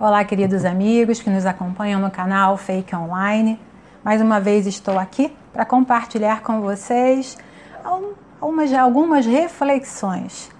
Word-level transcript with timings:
Olá, 0.00 0.24
queridos 0.24 0.64
amigos 0.64 1.20
que 1.20 1.28
nos 1.28 1.44
acompanham 1.44 2.00
no 2.00 2.08
canal 2.08 2.56
Fake 2.56 2.94
Online. 2.94 3.58
Mais 4.04 4.22
uma 4.22 4.38
vez 4.38 4.64
estou 4.64 4.96
aqui 4.96 5.36
para 5.52 5.64
compartilhar 5.64 6.40
com 6.42 6.60
vocês 6.60 7.36
algumas, 7.82 8.72
algumas 8.72 9.26
reflexões 9.26 10.52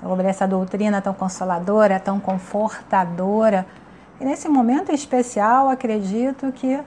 sobre 0.00 0.28
essa 0.28 0.46
doutrina 0.46 1.02
tão 1.02 1.12
consoladora, 1.12 1.98
tão 1.98 2.20
confortadora. 2.20 3.66
E 4.20 4.24
nesse 4.24 4.48
momento 4.48 4.92
especial, 4.92 5.68
acredito 5.68 6.52
que 6.52 6.80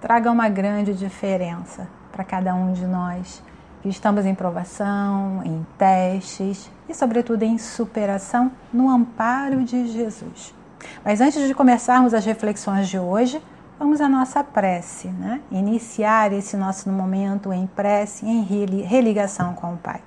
traga 0.00 0.32
uma 0.32 0.48
grande 0.48 0.92
diferença 0.92 1.86
para 2.10 2.24
cada 2.24 2.52
um 2.56 2.72
de 2.72 2.84
nós 2.88 3.40
que 3.82 3.88
estamos 3.88 4.26
em 4.26 4.34
provação, 4.34 5.40
em 5.44 5.64
testes 5.78 6.68
e, 6.88 6.94
sobretudo, 6.94 7.44
em 7.44 7.56
superação 7.56 8.50
no 8.72 8.90
amparo 8.90 9.62
de 9.62 9.86
Jesus. 9.86 10.60
Mas 11.04 11.20
antes 11.20 11.46
de 11.46 11.54
começarmos 11.54 12.14
as 12.14 12.24
reflexões 12.24 12.88
de 12.88 12.98
hoje, 12.98 13.42
vamos 13.78 14.00
à 14.00 14.08
nossa 14.08 14.42
prece, 14.44 15.08
né? 15.08 15.40
Iniciar 15.50 16.32
esse 16.32 16.56
nosso 16.56 16.90
momento 16.90 17.52
em 17.52 17.66
prece, 17.66 18.26
em 18.26 18.42
religação 18.82 19.54
com 19.54 19.74
o 19.74 19.76
Pai. 19.76 20.00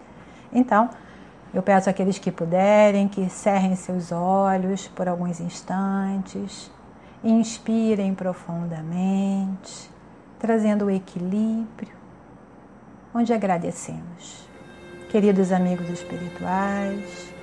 Então, 0.51 0.89
eu 1.53 1.61
peço 1.61 1.89
àqueles 1.89 2.17
que 2.17 2.31
puderem 2.31 3.07
que 3.07 3.29
cerrem 3.29 3.75
seus 3.75 4.11
olhos 4.11 4.87
por 4.89 5.07
alguns 5.07 5.39
instantes, 5.39 6.71
inspirem 7.23 8.13
profundamente, 8.13 9.89
trazendo 10.37 10.85
o 10.85 10.91
equilíbrio 10.91 11.95
onde 13.13 13.33
agradecemos. 13.33 14.45
Queridos 15.09 15.53
amigos 15.53 15.89
espirituais, 15.89 17.33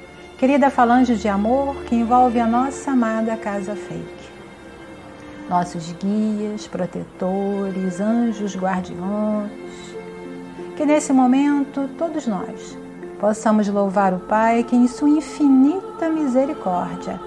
querida 0.43 0.71
falange 0.71 1.15
de 1.15 1.29
amor 1.29 1.85
que 1.85 1.95
envolve 1.95 2.41
a 2.41 2.47
nossa 2.49 2.91
amada 2.91 3.37
Casa 3.37 3.77
Fake, 3.77 4.29
nossos 5.49 5.93
guias, 5.93 6.67
protetores, 6.67 8.01
anjos 8.01 8.57
guardiões, 8.57 9.53
que 10.77 10.85
nesse 10.85 11.13
momento 11.13 11.89
todos 11.97 12.27
nós 12.27 12.77
possamos 13.21 13.69
louvar 13.69 14.13
o 14.13 14.19
Pai 14.19 14.65
que, 14.65 14.75
em 14.75 14.89
sua 14.89 15.11
infinita 15.11 16.09
misericórdia, 16.09 17.21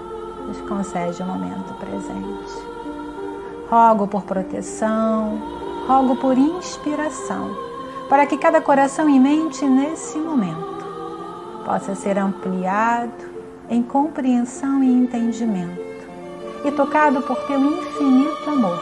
nos 0.45 0.59
concede 0.67 1.23
o 1.23 1.25
momento 1.25 1.73
presente. 1.75 2.53
Rogo 3.69 4.09
por 4.09 4.23
proteção, 4.23 5.41
rogo 5.88 6.17
por 6.17 6.38
inspiração 6.38 7.55
para 8.09 8.25
que 8.25 8.38
cada 8.38 8.59
coração 8.59 9.09
e 9.09 9.17
mente 9.17 9.63
nesse 9.63 10.17
momento 10.17 10.75
possa 11.66 11.95
ser 11.95 12.17
ampliado 12.17 13.11
em 13.69 13.81
compreensão 13.81 14.83
e 14.83 14.94
entendimento 14.94 15.83
e 16.63 16.71
tocado 16.71 17.21
por 17.21 17.38
teu 17.47 17.59
infinito 17.59 18.49
amor, 18.49 18.80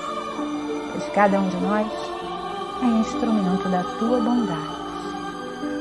pois 0.91 1.09
cada 1.13 1.39
um 1.39 1.49
de 1.49 1.57
nós 1.57 1.87
é 2.81 2.85
instrumento 2.99 3.69
da 3.69 3.83
tua 3.97 4.19
bondade. 4.19 4.83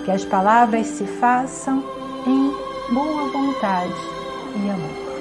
Que 0.05 0.11
as 0.11 0.25
palavras 0.25 0.87
se 0.87 1.05
façam 1.05 1.83
em 2.27 2.53
boa 2.93 3.29
vontade 3.29 3.95
e 4.57 4.71
amor. 4.71 5.13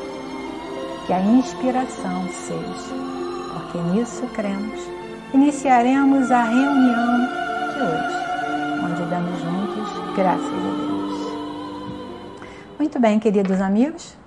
Que 1.06 1.14
a 1.14 1.22
inspiração 1.22 2.28
seja, 2.30 2.96
porque 3.54 3.78
nisso 3.90 4.24
cremos, 4.34 4.80
iniciaremos 5.34 6.32
a 6.32 6.44
reunião 6.44 7.28
hoje, 7.78 8.86
onde 8.86 9.04
damos 9.10 9.40
juntos 9.40 10.16
graças 10.16 10.46
a 10.46 10.50
Deus. 10.50 10.81
Muito 12.82 13.00
bem, 13.00 13.20
queridos 13.20 13.62
amigos, 13.62 14.18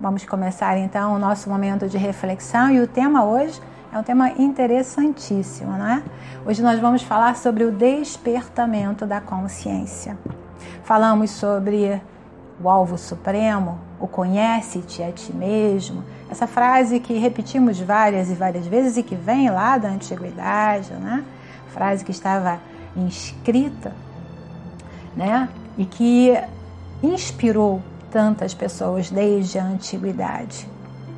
vamos 0.00 0.24
começar 0.24 0.76
então 0.76 1.14
o 1.14 1.20
nosso 1.20 1.48
momento 1.48 1.88
de 1.88 1.96
reflexão 1.96 2.68
e 2.68 2.80
o 2.80 2.88
tema 2.88 3.24
hoje 3.24 3.62
é 3.92 3.96
um 3.96 4.02
tema 4.02 4.30
interessantíssimo, 4.30 5.70
não 5.70 5.86
é? 5.86 6.02
Hoje 6.44 6.60
nós 6.62 6.80
vamos 6.80 7.02
falar 7.02 7.36
sobre 7.36 7.62
o 7.62 7.70
despertamento 7.70 9.06
da 9.06 9.20
consciência. 9.20 10.18
Falamos 10.82 11.30
sobre 11.30 12.02
o 12.60 12.68
alvo 12.68 12.98
supremo, 12.98 13.78
o 14.00 14.08
conhece-te 14.08 15.00
a 15.00 15.12
ti 15.12 15.32
mesmo, 15.32 16.02
essa 16.28 16.48
frase 16.48 16.98
que 16.98 17.14
repetimos 17.14 17.78
várias 17.78 18.28
e 18.32 18.34
várias 18.34 18.66
vezes 18.66 18.96
e 18.96 19.04
que 19.04 19.14
vem 19.14 19.48
lá 19.48 19.78
da 19.78 19.88
antiguidade, 19.88 20.92
né? 20.94 21.24
Frase 21.68 22.04
que 22.04 22.10
estava 22.10 22.58
inscrita, 22.96 23.94
né? 25.16 25.48
E 25.78 25.84
que 25.84 26.36
inspirou 27.00 27.80
tantas 28.12 28.52
pessoas 28.52 29.10
desde 29.10 29.58
a 29.58 29.64
antiguidade. 29.64 30.68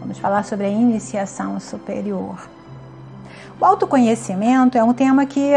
Vamos 0.00 0.18
falar 0.18 0.44
sobre 0.44 0.66
a 0.66 0.68
iniciação 0.68 1.58
superior. 1.58 2.48
O 3.60 3.64
autoconhecimento 3.64 4.78
é 4.78 4.84
um 4.84 4.92
tema 4.92 5.26
que 5.26 5.52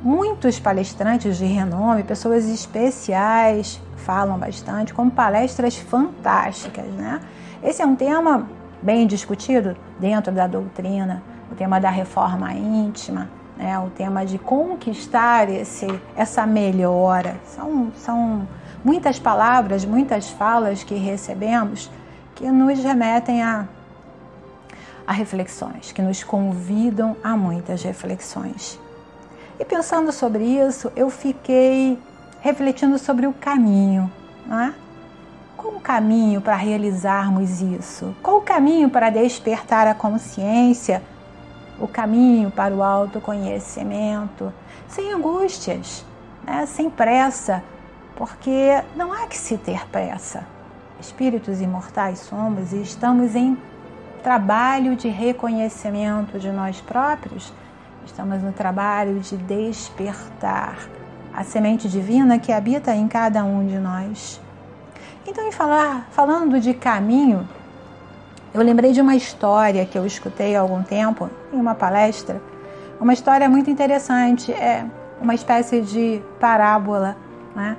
muitos 0.00 0.60
palestrantes 0.60 1.36
de 1.36 1.44
renome, 1.44 2.04
pessoas 2.04 2.48
especiais, 2.48 3.80
falam 3.96 4.38
bastante, 4.38 4.94
como 4.94 5.10
palestras 5.10 5.76
fantásticas, 5.76 6.86
né? 6.86 7.20
Esse 7.62 7.82
é 7.82 7.86
um 7.86 7.96
tema 7.96 8.48
bem 8.80 9.06
discutido 9.06 9.76
dentro 9.98 10.32
da 10.32 10.46
doutrina, 10.46 11.22
o 11.50 11.54
tema 11.54 11.80
da 11.80 11.90
reforma 11.90 12.54
íntima, 12.54 13.28
né, 13.56 13.78
o 13.78 13.90
tema 13.90 14.24
de 14.24 14.38
conquistar 14.38 15.50
esse, 15.50 15.86
essa 16.16 16.46
melhora. 16.46 17.36
São, 17.44 17.92
são 17.96 18.48
muitas 18.84 19.18
palavras, 19.18 19.84
muitas 19.84 20.28
falas 20.28 20.82
que 20.82 20.94
recebemos 20.94 21.90
que 22.34 22.50
nos 22.50 22.78
remetem 22.78 23.42
a, 23.42 23.66
a 25.06 25.12
reflexões, 25.12 25.92
que 25.92 26.00
nos 26.00 26.24
convidam 26.24 27.16
a 27.22 27.36
muitas 27.36 27.82
reflexões. 27.82 28.78
E 29.58 29.64
pensando 29.64 30.10
sobre 30.10 30.44
isso, 30.44 30.90
eu 30.96 31.10
fiquei 31.10 31.98
refletindo 32.40 32.98
sobre 32.98 33.26
o 33.26 33.32
caminho. 33.32 34.10
Não 34.46 34.58
é? 34.58 34.74
Qual 35.56 35.74
o 35.74 35.80
caminho 35.80 36.40
para 36.40 36.56
realizarmos 36.56 37.60
isso? 37.60 38.16
Qual 38.22 38.38
o 38.38 38.42
caminho 38.42 38.88
para 38.88 39.10
despertar 39.10 39.86
a 39.86 39.94
consciência 39.94 41.02
o 41.80 41.88
caminho 41.88 42.50
para 42.50 42.74
o 42.74 42.82
autoconhecimento, 42.82 44.52
sem 44.86 45.12
angústias, 45.12 46.04
né? 46.44 46.66
sem 46.66 46.90
pressa, 46.90 47.64
porque 48.20 48.82
não 48.94 49.14
há 49.14 49.26
que 49.26 49.38
se 49.38 49.56
ter 49.56 49.88
pressa. 49.88 50.46
Espíritos 51.00 51.62
imortais 51.62 52.18
somos 52.18 52.70
e 52.70 52.82
estamos 52.82 53.34
em 53.34 53.56
trabalho 54.22 54.94
de 54.94 55.08
reconhecimento 55.08 56.38
de 56.38 56.52
nós 56.52 56.82
próprios, 56.82 57.50
estamos 58.04 58.42
no 58.42 58.52
trabalho 58.52 59.20
de 59.20 59.38
despertar 59.38 60.76
a 61.32 61.42
semente 61.44 61.88
divina 61.88 62.38
que 62.38 62.52
habita 62.52 62.94
em 62.94 63.08
cada 63.08 63.42
um 63.42 63.66
de 63.66 63.78
nós. 63.78 64.38
Então, 65.26 65.48
em 65.48 65.52
falar, 65.52 66.06
falando 66.10 66.60
de 66.60 66.74
caminho, 66.74 67.48
eu 68.52 68.62
lembrei 68.62 68.92
de 68.92 69.00
uma 69.00 69.16
história 69.16 69.86
que 69.86 69.96
eu 69.96 70.04
escutei 70.04 70.54
há 70.54 70.60
algum 70.60 70.82
tempo 70.82 71.30
em 71.50 71.56
uma 71.56 71.74
palestra, 71.74 72.38
uma 73.00 73.14
história 73.14 73.48
muito 73.48 73.70
interessante, 73.70 74.52
é 74.52 74.84
uma 75.22 75.34
espécie 75.34 75.80
de 75.80 76.20
parábola, 76.38 77.16
né? 77.56 77.78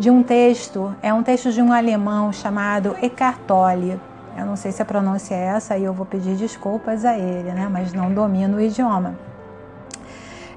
De 0.00 0.10
um 0.10 0.24
texto, 0.24 0.92
é 1.00 1.14
um 1.14 1.22
texto 1.22 1.52
de 1.52 1.62
um 1.62 1.72
alemão 1.72 2.32
chamado 2.32 2.96
Eckhart 3.00 3.38
Tolle. 3.46 4.00
Eu 4.36 4.46
não 4.46 4.56
sei 4.56 4.72
se 4.72 4.82
a 4.82 4.84
pronúncia 4.84 5.34
é 5.34 5.44
essa 5.44 5.78
e 5.78 5.84
eu 5.84 5.92
vou 5.92 6.04
pedir 6.04 6.34
desculpas 6.34 7.04
a 7.04 7.16
ele, 7.16 7.52
né? 7.52 7.68
mas 7.70 7.92
não 7.92 8.12
domino 8.12 8.56
o 8.56 8.60
idioma. 8.60 9.14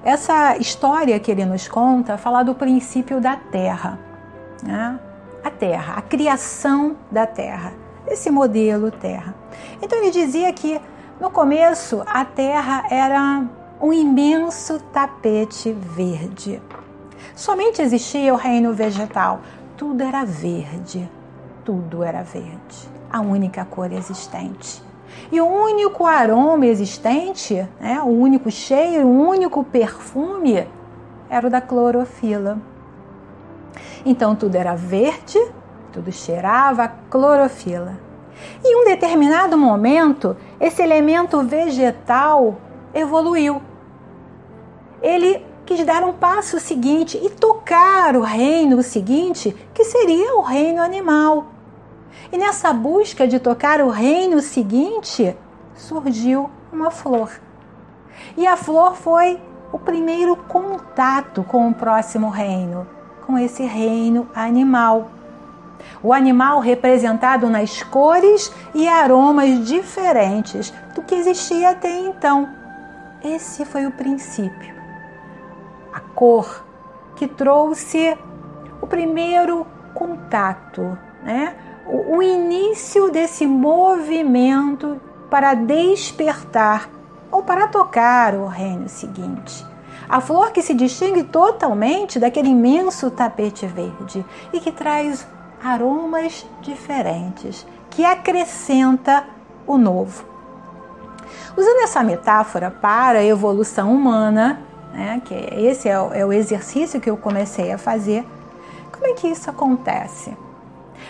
Essa 0.03 0.57
história 0.57 1.19
que 1.19 1.29
ele 1.29 1.45
nos 1.45 1.67
conta 1.67 2.17
fala 2.17 2.41
do 2.41 2.55
princípio 2.55 3.21
da 3.21 3.35
Terra, 3.35 3.99
né? 4.63 4.97
a 5.43 5.51
Terra, 5.51 5.95
a 5.97 6.01
criação 6.01 6.95
da 7.11 7.27
Terra 7.27 7.83
esse 8.07 8.29
modelo 8.29 8.91
Terra. 8.91 9.33
Então 9.81 9.97
ele 9.99 10.11
dizia 10.11 10.51
que 10.53 10.79
no 11.19 11.29
começo 11.29 12.01
a 12.05 12.25
Terra 12.25 12.85
era 12.89 13.43
um 13.81 13.91
imenso 13.91 14.79
tapete 14.91 15.71
verde. 15.71 16.61
Somente 17.35 17.81
existia 17.81 18.33
o 18.33 18.37
reino 18.37 18.73
vegetal. 18.73 19.41
Tudo 19.75 20.03
era 20.03 20.23
verde. 20.23 21.09
Tudo 21.65 22.03
era 22.03 22.21
verde. 22.21 22.89
A 23.11 23.21
única 23.21 23.65
cor 23.65 23.91
existente. 23.91 24.81
E 25.31 25.41
o 25.41 25.45
único 25.45 26.05
aroma 26.05 26.65
existente, 26.65 27.67
né, 27.79 28.01
o 28.01 28.07
único 28.07 28.51
cheiro, 28.51 29.07
o 29.07 29.27
único 29.27 29.63
perfume 29.63 30.67
era 31.29 31.47
o 31.47 31.49
da 31.49 31.61
clorofila. 31.61 32.59
Então 34.05 34.35
tudo 34.35 34.55
era 34.55 34.75
verde, 34.75 35.39
tudo 35.91 36.11
cheirava 36.11 36.91
clorofila. 37.09 37.97
Em 38.63 38.75
um 38.81 38.85
determinado 38.85 39.57
momento, 39.57 40.35
esse 40.59 40.81
elemento 40.81 41.41
vegetal 41.43 42.57
evoluiu. 42.93 43.61
Ele 45.01 45.45
quis 45.65 45.85
dar 45.85 46.03
um 46.03 46.13
passo 46.13 46.59
seguinte 46.59 47.19
e 47.21 47.29
tocar 47.29 48.15
o 48.15 48.21
reino 48.21 48.83
seguinte, 48.83 49.55
que 49.73 49.83
seria 49.83 50.35
o 50.35 50.41
reino 50.41 50.81
animal. 50.81 51.47
E 52.31 52.37
nessa 52.37 52.73
busca 52.73 53.27
de 53.27 53.39
tocar 53.39 53.81
o 53.81 53.89
reino 53.89 54.41
seguinte, 54.41 55.35
surgiu 55.75 56.49
uma 56.71 56.91
flor. 56.91 57.31
E 58.35 58.45
a 58.45 58.57
flor 58.57 58.95
foi 58.95 59.39
o 59.71 59.79
primeiro 59.79 60.35
contato 60.35 61.43
com 61.43 61.69
o 61.69 61.73
próximo 61.73 62.29
reino, 62.29 62.87
com 63.25 63.37
esse 63.37 63.63
reino 63.63 64.27
animal. 64.35 65.09
O 66.01 66.13
animal 66.13 66.59
representado 66.59 67.49
nas 67.49 67.83
cores 67.83 68.51
e 68.73 68.87
aromas 68.87 69.65
diferentes 69.67 70.73
do 70.95 71.01
que 71.01 71.15
existia 71.15 71.71
até 71.71 71.99
então. 71.99 72.49
Esse 73.23 73.65
foi 73.65 73.85
o 73.85 73.91
princípio. 73.91 74.82
A 75.93 75.99
cor 75.99 76.65
que 77.15 77.27
trouxe 77.27 78.17
o 78.81 78.87
primeiro 78.87 79.65
contato, 79.93 80.97
né? 81.23 81.55
o, 81.85 82.17
o 82.17 82.23
início 82.23 83.11
desse 83.11 83.45
movimento 83.45 84.99
para 85.29 85.53
despertar 85.53 86.89
ou 87.31 87.43
para 87.43 87.67
tocar 87.67 88.35
o 88.35 88.45
reino 88.45 88.87
seguinte. 88.87 89.65
A 90.07 90.21
flor 90.21 90.51
que 90.51 90.61
se 90.61 90.73
distingue 90.73 91.23
totalmente 91.23 92.19
daquele 92.19 92.49
imenso 92.49 93.09
tapete 93.09 93.65
verde 93.65 94.23
e 94.51 94.59
que 94.59 94.71
traz 94.71 95.25
aromas 95.63 96.45
diferentes, 96.61 97.65
que 97.89 98.03
acrescenta 98.03 99.25
o 99.65 99.77
novo. 99.77 100.25
Usando 101.57 101.83
essa 101.83 102.03
metáfora 102.03 102.69
para 102.69 103.19
a 103.19 103.25
evolução 103.25 103.93
humana, 103.93 104.61
né, 104.93 105.21
que 105.25 105.33
esse 105.33 105.89
é 105.89 105.99
o, 105.99 106.13
é 106.13 106.25
o 106.25 106.31
exercício 106.31 107.01
que 107.01 107.09
eu 107.09 107.17
comecei 107.17 107.71
a 107.71 107.77
fazer, 107.77 108.23
como 108.91 109.07
é 109.07 109.13
que 109.13 109.27
isso 109.27 109.49
acontece? 109.49 110.37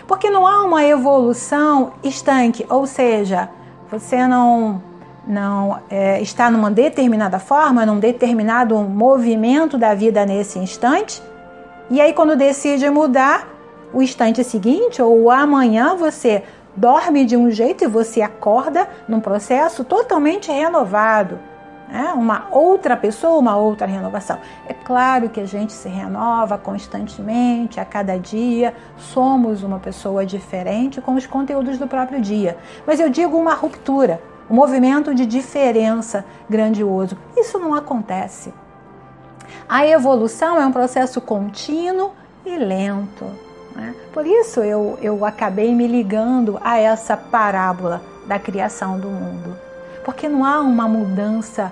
Porque 0.07 0.30
não 0.30 0.47
há 0.47 0.63
uma 0.63 0.83
evolução 0.83 1.94
estanque, 2.03 2.65
ou 2.69 2.88
seja, 2.88 3.50
você 3.91 4.25
não 4.25 4.81
não 5.25 5.80
é, 5.89 6.21
está 6.21 6.51
numa 6.51 6.69
determinada 6.69 7.39
forma, 7.39 7.85
num 7.85 7.97
determinado 7.97 8.77
movimento 8.80 9.77
da 9.77 9.94
vida 9.94 10.25
nesse 10.25 10.59
instante, 10.59 11.21
e 11.89 12.01
aí 12.01 12.12
quando 12.12 12.35
decide 12.35 12.89
mudar, 12.89 13.47
o 13.94 14.01
instante 14.01 14.44
seguinte 14.44 15.01
ou 15.01 15.30
amanhã 15.30 15.95
você 15.95 16.44
dorme 16.75 17.24
de 17.24 17.38
um 17.38 17.51
jeito 17.51 17.83
e 17.83 17.88
você 17.88 18.21
acorda 18.21 18.89
num 19.07 19.19
processo 19.19 19.83
totalmente 19.83 20.51
renovado 20.51 21.39
né? 21.88 22.13
uma 22.13 22.47
outra 22.51 22.95
pessoa, 22.97 23.39
uma 23.39 23.56
outra 23.56 23.85
renovação. 23.85 24.39
É 24.68 24.74
claro 24.74 25.30
que 25.30 25.39
a 25.39 25.45
gente 25.45 25.74
se 25.74 25.88
renova 25.88 26.57
constantemente, 26.57 27.80
a 27.80 27.85
cada 27.85 28.18
dia, 28.18 28.74
somos 28.97 29.63
uma 29.63 29.80
pessoa 29.80 30.25
diferente 30.25 31.01
com 31.01 31.15
os 31.15 31.25
conteúdos 31.25 31.77
do 31.77 31.88
próprio 31.88 32.21
dia. 32.21 32.57
Mas 32.85 33.00
eu 33.00 33.09
digo 33.09 33.38
uma 33.38 33.53
ruptura, 33.53 34.21
um 34.50 34.56
movimento 34.56 35.13
de 35.13 35.25
diferença 35.25 36.25
grandioso. 36.50 37.18
Isso 37.38 37.59
não 37.59 37.74
acontece. 37.74 38.53
A 39.68 39.85
evolução 39.85 40.59
é 40.59 40.65
um 40.65 40.71
processo 40.71 41.21
contínuo 41.21 42.12
e 42.45 42.57
lento. 42.57 43.25
Né? 43.75 43.95
Por 44.12 44.25
isso 44.25 44.62
eu, 44.62 44.97
eu 45.01 45.25
acabei 45.25 45.74
me 45.74 45.88
ligando 45.88 46.59
a 46.63 46.77
essa 46.77 47.18
parábola 47.18 48.01
da 48.27 48.39
criação 48.39 49.00
do 49.00 49.09
mundo. 49.09 49.57
Porque 50.04 50.28
não 50.28 50.44
há 50.44 50.60
uma 50.60 50.88
mudança 50.88 51.72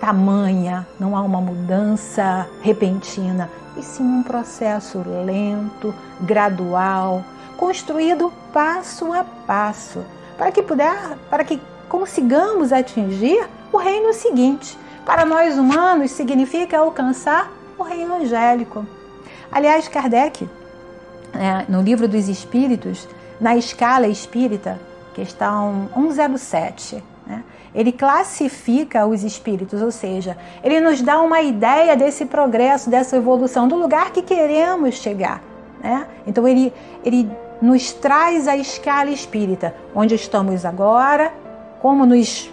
tamanha, 0.00 0.86
não 0.98 1.16
há 1.16 1.20
uma 1.20 1.40
mudança 1.40 2.48
repentina, 2.62 3.50
e 3.76 3.82
sim 3.82 4.02
um 4.02 4.22
processo 4.22 5.02
lento, 5.24 5.94
gradual, 6.20 7.22
construído 7.56 8.32
passo 8.52 9.12
a 9.12 9.22
passo, 9.22 10.02
para 10.38 10.50
que 10.50 10.62
puder, 10.62 11.18
para 11.28 11.44
que 11.44 11.60
consigamos 11.88 12.72
atingir 12.72 13.46
o 13.72 13.76
reino 13.76 14.12
seguinte. 14.14 14.78
Para 15.04 15.24
nós 15.24 15.58
humanos 15.58 16.10
significa 16.10 16.78
alcançar 16.78 17.50
o 17.78 17.82
reino 17.82 18.14
angélico. 18.14 18.86
Aliás, 19.52 19.88
Kardec, 19.88 20.48
é, 21.34 21.64
no 21.68 21.82
livro 21.82 22.08
dos 22.08 22.28
Espíritos, 22.28 23.08
na 23.40 23.56
escala 23.56 24.06
espírita, 24.06 24.78
questão 25.14 25.88
107, 25.94 26.96
né? 26.96 27.02
Ele 27.74 27.92
classifica 27.92 29.06
os 29.06 29.22
espíritos, 29.22 29.80
ou 29.80 29.90
seja, 29.90 30.36
ele 30.62 30.80
nos 30.80 31.00
dá 31.02 31.20
uma 31.20 31.40
ideia 31.40 31.96
desse 31.96 32.26
progresso, 32.26 32.90
dessa 32.90 33.16
evolução, 33.16 33.68
do 33.68 33.76
lugar 33.76 34.10
que 34.10 34.22
queremos 34.22 34.96
chegar. 34.96 35.40
Né? 35.82 36.06
Então, 36.26 36.46
ele, 36.48 36.72
ele 37.04 37.30
nos 37.62 37.92
traz 37.92 38.48
a 38.48 38.56
escala 38.56 39.10
espírita, 39.10 39.74
onde 39.94 40.14
estamos 40.14 40.64
agora, 40.64 41.32
como 41.80 42.04
nos, 42.04 42.50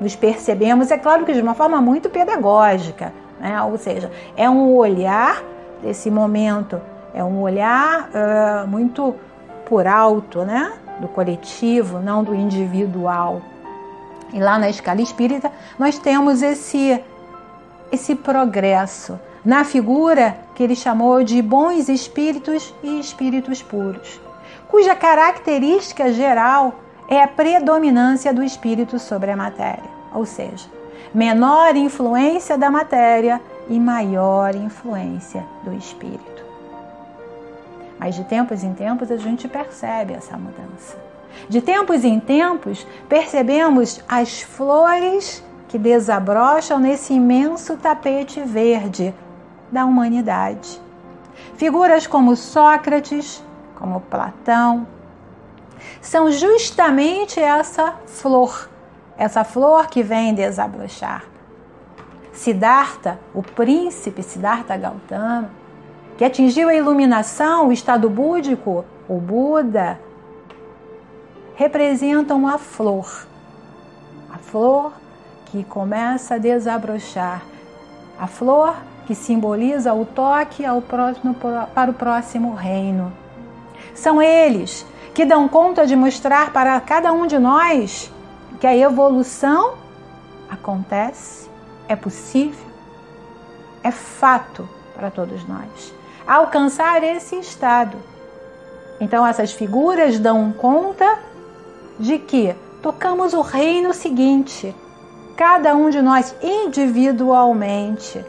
nos 0.00 0.16
percebemos, 0.16 0.90
é 0.90 0.98
claro 0.98 1.24
que 1.24 1.32
de 1.32 1.40
uma 1.40 1.54
forma 1.54 1.80
muito 1.80 2.10
pedagógica, 2.10 3.12
né? 3.40 3.62
ou 3.62 3.78
seja, 3.78 4.10
é 4.36 4.48
um 4.48 4.74
olhar 4.74 5.42
desse 5.82 6.10
momento, 6.10 6.80
é 7.14 7.22
um 7.22 7.40
olhar 7.40 8.08
uh, 8.10 8.66
muito 8.66 9.14
por 9.64 9.86
alto, 9.86 10.42
né? 10.42 10.72
do 11.00 11.08
coletivo, 11.08 11.98
não 11.98 12.24
do 12.24 12.34
individual. 12.34 13.42
E 14.32 14.40
lá 14.40 14.58
na 14.58 14.68
escala 14.68 15.00
espírita, 15.00 15.50
nós 15.78 15.98
temos 15.98 16.42
esse, 16.42 17.02
esse 17.90 18.14
progresso 18.14 19.18
na 19.44 19.62
figura 19.64 20.36
que 20.54 20.62
ele 20.62 20.74
chamou 20.74 21.22
de 21.22 21.40
bons 21.40 21.88
espíritos 21.88 22.74
e 22.82 22.98
espíritos 22.98 23.62
puros, 23.62 24.20
cuja 24.66 24.94
característica 24.96 26.12
geral 26.12 26.74
é 27.08 27.22
a 27.22 27.28
predominância 27.28 28.34
do 28.34 28.42
espírito 28.42 28.98
sobre 28.98 29.30
a 29.30 29.36
matéria, 29.36 29.88
ou 30.12 30.26
seja, 30.26 30.68
menor 31.14 31.76
influência 31.76 32.58
da 32.58 32.70
matéria 32.70 33.40
e 33.68 33.78
maior 33.78 34.54
influência 34.56 35.44
do 35.62 35.72
espírito. 35.72 36.44
Mas 37.98 38.14
de 38.14 38.24
tempos 38.24 38.64
em 38.64 38.74
tempos 38.74 39.10
a 39.10 39.16
gente 39.16 39.48
percebe 39.48 40.12
essa 40.12 40.36
mudança. 40.36 40.96
De 41.48 41.60
tempos 41.60 42.04
em 42.04 42.18
tempos, 42.18 42.86
percebemos 43.08 44.02
as 44.08 44.42
flores 44.42 45.44
que 45.68 45.78
desabrocham 45.78 46.78
nesse 46.78 47.14
imenso 47.14 47.76
tapete 47.76 48.40
verde 48.40 49.14
da 49.70 49.84
humanidade. 49.84 50.80
Figuras 51.56 52.06
como 52.06 52.36
Sócrates, 52.36 53.42
como 53.74 54.00
Platão, 54.00 54.86
são 56.00 56.30
justamente 56.30 57.40
essa 57.40 57.94
flor, 58.06 58.68
essa 59.16 59.44
flor 59.44 59.86
que 59.88 60.02
vem 60.02 60.34
desabrochar. 60.34 61.24
Siddhartha, 62.32 63.18
o 63.34 63.42
príncipe 63.42 64.22
Siddhartha 64.22 64.76
Gautama, 64.76 65.50
que 66.16 66.24
atingiu 66.24 66.68
a 66.68 66.74
iluminação, 66.74 67.68
o 67.68 67.72
estado 67.72 68.08
búdico, 68.08 68.84
o 69.08 69.18
Buda, 69.18 69.98
representam 71.56 72.46
a 72.46 72.58
flor. 72.58 73.26
A 74.32 74.38
flor 74.38 74.92
que 75.46 75.64
começa 75.64 76.34
a 76.34 76.38
desabrochar. 76.38 77.42
A 78.18 78.26
flor 78.26 78.76
que 79.06 79.14
simboliza 79.14 79.92
o 79.94 80.04
toque 80.04 80.64
ao 80.64 80.82
próximo, 80.82 81.34
para 81.74 81.90
o 81.90 81.94
próximo 81.94 82.54
reino. 82.54 83.12
São 83.94 84.20
eles 84.20 84.86
que 85.14 85.24
dão 85.24 85.48
conta 85.48 85.86
de 85.86 85.96
mostrar 85.96 86.52
para 86.52 86.78
cada 86.80 87.12
um 87.12 87.26
de 87.26 87.38
nós 87.38 88.12
que 88.60 88.66
a 88.66 88.76
evolução 88.76 89.74
acontece, 90.50 91.48
é 91.88 91.96
possível, 91.96 92.66
é 93.82 93.90
fato 93.90 94.68
para 94.94 95.10
todos 95.10 95.46
nós. 95.46 95.94
Alcançar 96.26 97.02
esse 97.02 97.36
estado. 97.36 97.96
Então, 99.00 99.26
essas 99.26 99.52
figuras 99.52 100.18
dão 100.18 100.52
conta 100.52 101.18
de 101.98 102.18
que 102.18 102.54
tocamos 102.82 103.32
o 103.32 103.40
reino 103.40 103.92
seguinte, 103.92 104.74
cada 105.36 105.74
um 105.74 105.90
de 105.90 106.00
nós 106.00 106.34
individualmente. 106.42 108.24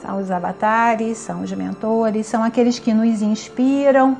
São 0.00 0.20
os 0.20 0.30
avatares, 0.30 1.18
são 1.18 1.42
os 1.42 1.52
mentores, 1.52 2.26
são 2.26 2.42
aqueles 2.42 2.78
que 2.78 2.94
nos 2.94 3.22
inspiram. 3.22 4.16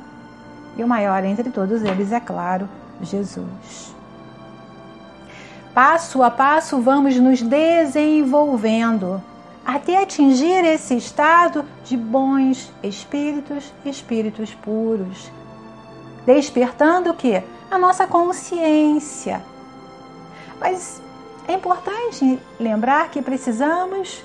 E 0.75 0.83
o 0.83 0.87
maior 0.87 1.23
entre 1.23 1.49
todos 1.49 1.81
eles, 1.81 2.11
é 2.11 2.19
claro, 2.19 2.67
Jesus. 3.01 3.95
Passo 5.73 6.23
a 6.23 6.31
passo 6.31 6.81
vamos 6.81 7.17
nos 7.17 7.41
desenvolvendo 7.41 9.21
até 9.65 10.01
atingir 10.01 10.63
esse 10.65 10.95
estado 10.95 11.65
de 11.83 11.97
bons 11.97 12.71
espíritos, 12.81 13.73
espíritos 13.85 14.53
puros, 14.53 15.29
despertando 16.25 17.11
o 17.11 17.13
que? 17.13 17.43
A 17.69 17.77
nossa 17.77 18.07
consciência. 18.07 19.41
Mas 20.59 21.01
é 21.47 21.53
importante 21.53 22.39
lembrar 22.59 23.09
que 23.09 23.21
precisamos 23.21 24.23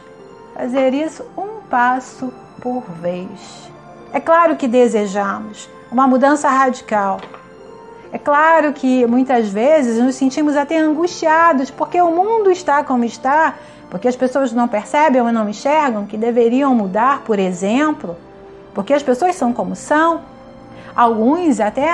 fazer 0.55 0.95
isso 0.95 1.25
um 1.37 1.61
passo 1.69 2.33
por 2.61 2.83
vez. 3.01 3.71
É 4.13 4.21
claro 4.21 4.57
que 4.57 4.69
desejamos 4.69 5.69
uma 5.91 6.07
mudança 6.07 6.49
radical, 6.49 7.21
É 8.15 8.19
claro 8.19 8.75
que 8.75 9.07
muitas 9.07 9.49
vezes 9.49 9.99
nos 9.99 10.15
sentimos 10.17 10.55
até 10.55 10.79
angustiados 10.79 11.71
porque 11.71 12.01
o 12.01 12.11
mundo 12.11 12.51
está 12.51 12.85
como 12.85 13.05
está, 13.05 13.55
porque 13.89 14.07
as 14.07 14.15
pessoas 14.15 14.53
não 14.53 14.69
percebem 14.69 15.23
ou 15.23 15.33
não 15.33 15.49
enxergam 15.49 16.05
que 16.07 16.19
deveriam 16.19 16.75
mudar, 16.75 17.23
por 17.23 17.39
exemplo, 17.39 18.15
porque 18.75 18.93
as 18.93 19.03
pessoas 19.03 19.35
são 19.35 19.53
como 19.53 19.75
são. 19.75 20.21
Alguns 20.95 21.59
até 21.59 21.89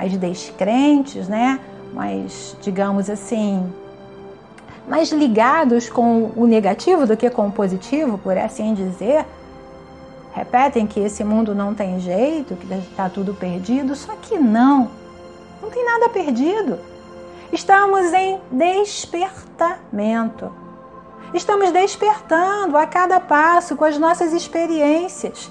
as 0.00 0.16
descrentes, 0.16 1.28
né? 1.28 1.60
Mas 1.92 2.56
digamos 2.62 3.10
assim, 3.10 3.70
mais 4.88 5.12
ligados 5.12 5.90
com 5.90 6.30
o 6.34 6.46
negativo 6.46 7.06
do 7.06 7.14
que 7.16 7.28
com 7.28 7.48
o 7.48 7.52
positivo, 7.52 8.16
por 8.18 8.38
assim 8.38 8.74
dizer, 8.74 9.26
repetem 10.32 10.86
que 10.86 11.00
esse 11.00 11.22
mundo 11.22 11.54
não 11.54 11.74
tem 11.74 12.00
jeito, 12.00 12.56
que 12.56 12.72
está 12.74 13.10
tudo 13.10 13.34
perdido, 13.34 13.94
só 13.94 14.16
que 14.16 14.38
não. 14.38 14.90
Não 15.60 15.68
tem 15.68 15.84
nada 15.84 16.08
perdido. 16.08 16.78
Estamos 17.52 18.12
em 18.12 18.40
despertamento. 18.50 20.50
Estamos 21.34 21.70
despertando 21.70 22.76
a 22.76 22.86
cada 22.86 23.20
passo 23.20 23.76
com 23.76 23.84
as 23.84 23.96
nossas 23.98 24.32
experiências. 24.32 25.50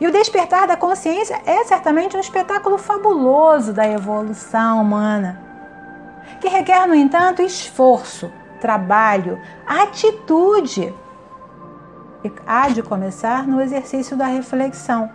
E 0.00 0.06
o 0.06 0.12
despertar 0.12 0.66
da 0.66 0.76
consciência 0.76 1.40
é 1.46 1.64
certamente 1.64 2.16
um 2.16 2.20
espetáculo 2.20 2.78
fabuloso 2.78 3.72
da 3.72 3.88
evolução 3.88 4.80
humana, 4.82 5.40
que 6.40 6.48
requer, 6.48 6.86
no 6.86 6.94
entanto, 6.94 7.42
esforço, 7.42 8.32
trabalho, 8.60 9.40
atitude. 9.66 10.94
E 12.24 12.32
há 12.46 12.68
de 12.68 12.82
começar 12.82 13.46
no 13.46 13.60
exercício 13.60 14.16
da 14.16 14.26
reflexão 14.26 15.10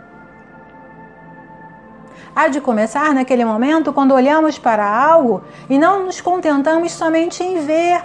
há 2.38 2.50
de 2.50 2.62
começar 2.62 3.15
naquele 3.15 3.43
momento 3.43 3.91
quando 3.91 4.13
olhamos 4.13 4.60
para 4.60 4.86
algo 4.88 5.41
e 5.67 5.79
não 5.79 6.05
nos 6.05 6.22
contentamos 6.22 6.91
somente 6.91 7.41
em 7.41 7.65
ver, 7.65 8.03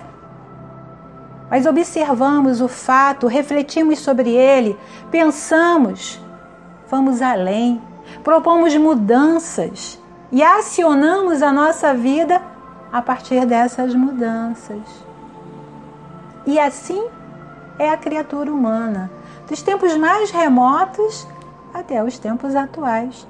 mas 1.51 1.67
observamos 1.67 2.63
o 2.63 2.67
fato, 2.67 3.27
refletimos 3.27 3.99
sobre 3.99 4.31
ele, 4.31 4.75
pensamos, 5.11 6.19
vamos 6.93 7.23
além, 7.23 7.81
propomos 8.23 8.77
mudanças 8.77 9.99
e 10.31 10.43
acionamos 10.43 11.41
a 11.41 11.51
nossa 11.51 11.95
vida 11.95 12.39
a 12.93 13.01
partir 13.01 13.47
dessas 13.47 13.95
mudanças. 13.95 14.83
E 16.45 16.59
assim 16.59 17.03
é 17.79 17.89
a 17.89 17.97
criatura 17.97 18.53
humana, 18.53 19.11
dos 19.49 19.63
tempos 19.63 19.97
mais 19.97 20.31
remotos 20.31 21.27
até 21.73 22.05
os 22.05 22.19
tempos 22.19 22.55
atuais. 22.55 23.27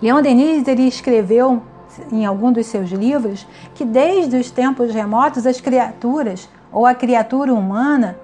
Leon 0.00 0.22
Denis 0.22 0.68
ele 0.68 0.86
escreveu 0.86 1.60
em 2.12 2.24
algum 2.24 2.52
dos 2.52 2.66
seus 2.66 2.90
livros 2.90 3.44
que 3.74 3.84
desde 3.84 4.36
os 4.36 4.52
tempos 4.52 4.94
remotos 4.94 5.44
as 5.44 5.60
criaturas 5.60 6.48
ou 6.70 6.86
a 6.86 6.94
criatura 6.94 7.52
humana 7.52 8.16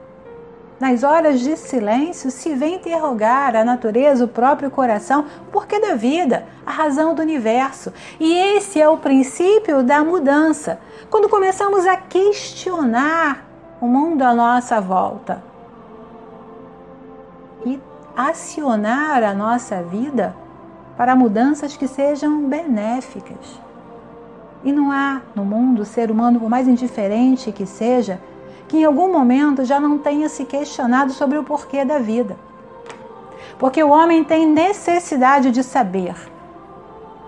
nas 0.80 1.04
horas 1.04 1.40
de 1.40 1.58
silêncio 1.58 2.30
se 2.30 2.54
vê 2.54 2.68
interrogar 2.68 3.54
a 3.54 3.62
natureza, 3.62 4.24
o 4.24 4.28
próprio 4.28 4.70
coração, 4.70 5.26
o 5.46 5.50
porquê 5.52 5.78
da 5.78 5.94
vida, 5.94 6.46
a 6.64 6.70
razão 6.70 7.14
do 7.14 7.20
universo. 7.20 7.92
E 8.18 8.32
esse 8.32 8.80
é 8.80 8.88
o 8.88 8.96
princípio 8.96 9.82
da 9.82 10.02
mudança. 10.02 10.80
Quando 11.10 11.28
começamos 11.28 11.86
a 11.86 11.98
questionar 11.98 13.44
o 13.78 13.86
mundo 13.86 14.22
à 14.22 14.32
nossa 14.32 14.80
volta 14.80 15.42
e 17.66 17.78
acionar 18.16 19.22
a 19.22 19.34
nossa 19.34 19.82
vida 19.82 20.34
para 20.96 21.14
mudanças 21.14 21.76
que 21.76 21.86
sejam 21.86 22.48
benéficas. 22.48 23.60
E 24.64 24.72
não 24.72 24.90
há 24.90 25.20
no 25.34 25.44
mundo 25.44 25.84
ser 25.84 26.10
humano, 26.10 26.40
por 26.40 26.48
mais 26.48 26.66
indiferente 26.66 27.52
que 27.52 27.66
seja, 27.66 28.20
que 28.70 28.76
em 28.76 28.84
algum 28.84 29.10
momento 29.10 29.64
já 29.64 29.80
não 29.80 29.98
tenha 29.98 30.28
se 30.28 30.44
questionado 30.44 31.12
sobre 31.12 31.36
o 31.36 31.42
porquê 31.42 31.84
da 31.84 31.98
vida. 31.98 32.36
Porque 33.58 33.82
o 33.82 33.90
homem 33.90 34.22
tem 34.22 34.46
necessidade 34.46 35.50
de 35.50 35.64
saber. 35.64 36.14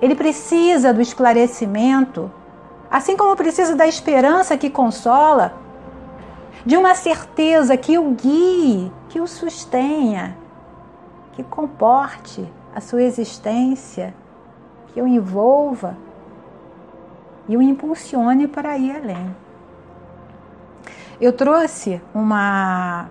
Ele 0.01 0.15
precisa 0.15 0.95
do 0.95 1.01
esclarecimento, 1.01 2.31
assim 2.89 3.17
como 3.17 3.35
precisa 3.35 3.75
da 3.75 3.89
esperança 3.89 4.57
que 4.57 4.71
consola, 4.71 5.55
de 6.65 6.77
uma 6.77 6.95
certeza 6.95 7.77
que 7.77 7.99
o 7.99 8.13
guie, 8.13 8.93
que 9.09 9.21
o 9.21 9.27
sustenha, 9.27 10.39
que 11.33 11.43
comporte 11.43 12.49
a 12.73 12.81
sua 12.81 13.03
existência, 13.03 14.15
que 14.95 15.03
o 15.03 15.09
envolva 15.09 15.97
e 17.49 17.57
o 17.57 17.63
impulsione 17.63 18.47
para 18.47 18.79
ir 18.79 18.95
além. 18.95 19.42
Eu 21.21 21.33
trouxe 21.33 22.01
uma, 22.15 23.09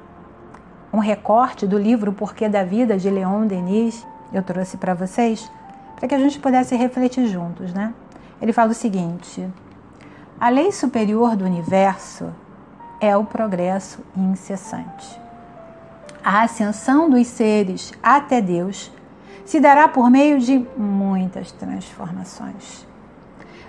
um 0.91 0.99
recorte 0.99 1.65
do 1.65 1.77
livro 1.77 2.11
Porquê 2.11 2.49
da 2.49 2.63
Vida 2.63 2.97
de 2.97 3.09
Leon 3.09 3.47
Denis, 3.47 4.05
eu 4.33 4.41
trouxe 4.41 4.77
para 4.77 4.93
vocês, 4.93 5.49
para 5.95 6.07
que 6.07 6.15
a 6.15 6.19
gente 6.19 6.39
pudesse 6.39 6.75
refletir 6.75 7.27
juntos, 7.27 7.73
né? 7.73 7.93
Ele 8.41 8.51
fala 8.51 8.71
o 8.71 8.75
seguinte: 8.75 9.47
a 10.39 10.49
lei 10.49 10.71
superior 10.71 11.35
do 11.35 11.45
universo 11.45 12.33
é 12.99 13.15
o 13.15 13.23
progresso 13.23 13.99
incessante. 14.15 15.19
A 16.23 16.43
ascensão 16.43 17.09
dos 17.09 17.27
seres 17.27 17.91
até 18.01 18.41
Deus 18.41 18.91
se 19.45 19.59
dará 19.59 19.87
por 19.87 20.09
meio 20.09 20.39
de 20.39 20.65
muitas 20.77 21.51
transformações. 21.51 22.87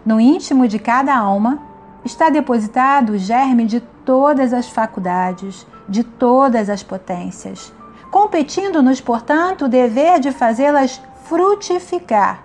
No 0.05 0.21
íntimo 0.21 0.69
de 0.69 0.79
cada 0.79 1.17
alma 1.17 1.63
está 2.05 2.29
depositado 2.29 3.11
o 3.11 3.19
germe 3.19 3.65
de 3.65 3.81
todas 4.05 4.53
as 4.53 4.69
faculdades, 4.69 5.67
de 5.89 6.05
todas 6.05 6.69
as 6.69 6.83
potências, 6.83 7.73
competindo-nos, 8.11 9.01
portanto, 9.01 9.65
o 9.65 9.69
dever 9.69 10.21
de 10.21 10.33
fazê-las 10.33 11.01
frutificar 11.25 12.43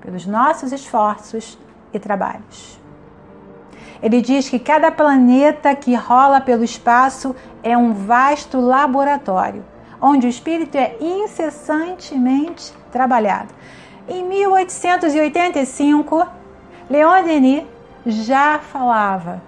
pelos 0.00 0.26
nossos 0.26 0.72
esforços 0.72 1.58
e 1.92 1.98
trabalhos. 1.98 2.80
Ele 4.02 4.20
diz 4.20 4.48
que 4.48 4.58
cada 4.58 4.90
planeta 4.90 5.74
que 5.74 5.94
rola 5.94 6.40
pelo 6.40 6.62
espaço 6.62 7.34
é 7.62 7.76
um 7.76 7.92
vasto 7.92 8.60
laboratório 8.60 9.64
onde 10.00 10.26
o 10.26 10.30
espírito 10.30 10.76
é 10.76 10.96
incessantemente 11.00 12.72
trabalhado. 12.92 13.54
Em 14.08 14.24
1885, 14.24 16.26
Leon 16.88 17.24
Denis 17.24 17.64
já 18.06 18.58
falava 18.58 19.42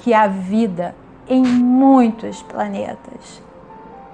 que 0.00 0.14
a 0.14 0.26
vida 0.26 0.94
em 1.28 1.42
muitos 1.42 2.42
planetas 2.42 3.42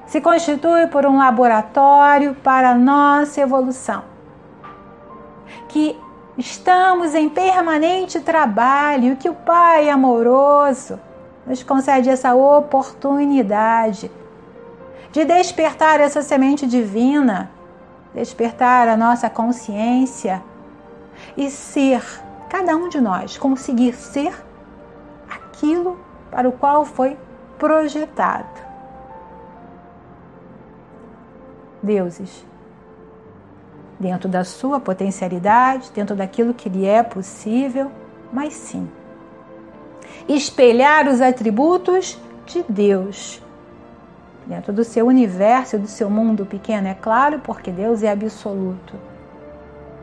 se 0.07 0.21
constitui 0.21 0.87
por 0.87 1.05
um 1.07 1.19
laboratório 1.19 2.35
para 2.35 2.71
a 2.71 2.75
nossa 2.75 3.41
evolução. 3.41 4.05
Que 5.69 5.99
estamos 6.39 7.15
em 7.15 7.29
permanente 7.29 8.21
trabalho, 8.21 9.17
que 9.17 9.29
o 9.29 9.35
Pai 9.35 9.89
amoroso 9.89 11.01
nos 11.47 11.63
concede 11.63 12.11
essa 12.11 12.35
oportunidade 12.35 14.11
de 15.11 15.25
despertar 15.25 16.01
essa 16.01 16.23
semente 16.23 16.67
divina, 16.67 17.51
despertar 18.15 18.89
a 18.89 18.97
nossa 18.97 19.31
consciência 19.31 20.43
e 21.37 21.51
ser, 21.51 22.03
cada 22.49 22.77
um 22.77 22.89
de 22.89 23.01
nós, 23.01 23.39
conseguir 23.39 23.95
ser 23.95 24.46
aquilo 25.57 25.99
para 26.31 26.49
o 26.49 26.53
qual 26.53 26.85
foi 26.85 27.17
projetado. 27.59 28.67
Deuses, 31.83 32.45
dentro 33.99 34.29
da 34.29 34.45
sua 34.45 34.81
potencialidade, 34.81 35.91
dentro 35.95 36.15
daquilo 36.15 36.53
que 36.53 36.69
lhe 36.69 36.87
é 36.87 37.03
possível, 37.03 37.91
mas 38.33 38.53
sim 38.53 38.89
espelhar 40.29 41.07
os 41.09 41.21
atributos 41.21 42.19
de 42.47 42.65
Deus 42.69 43.41
dentro 44.47 44.73
do 44.73 44.83
seu 44.83 45.07
universo, 45.07 45.79
do 45.79 45.87
seu 45.87 46.09
mundo 46.09 46.47
pequeno, 46.47 46.89
é 46.89 46.95
claro, 46.95 47.41
porque 47.41 47.71
Deus 47.71 48.03
é 48.03 48.11
absoluto, 48.11 48.95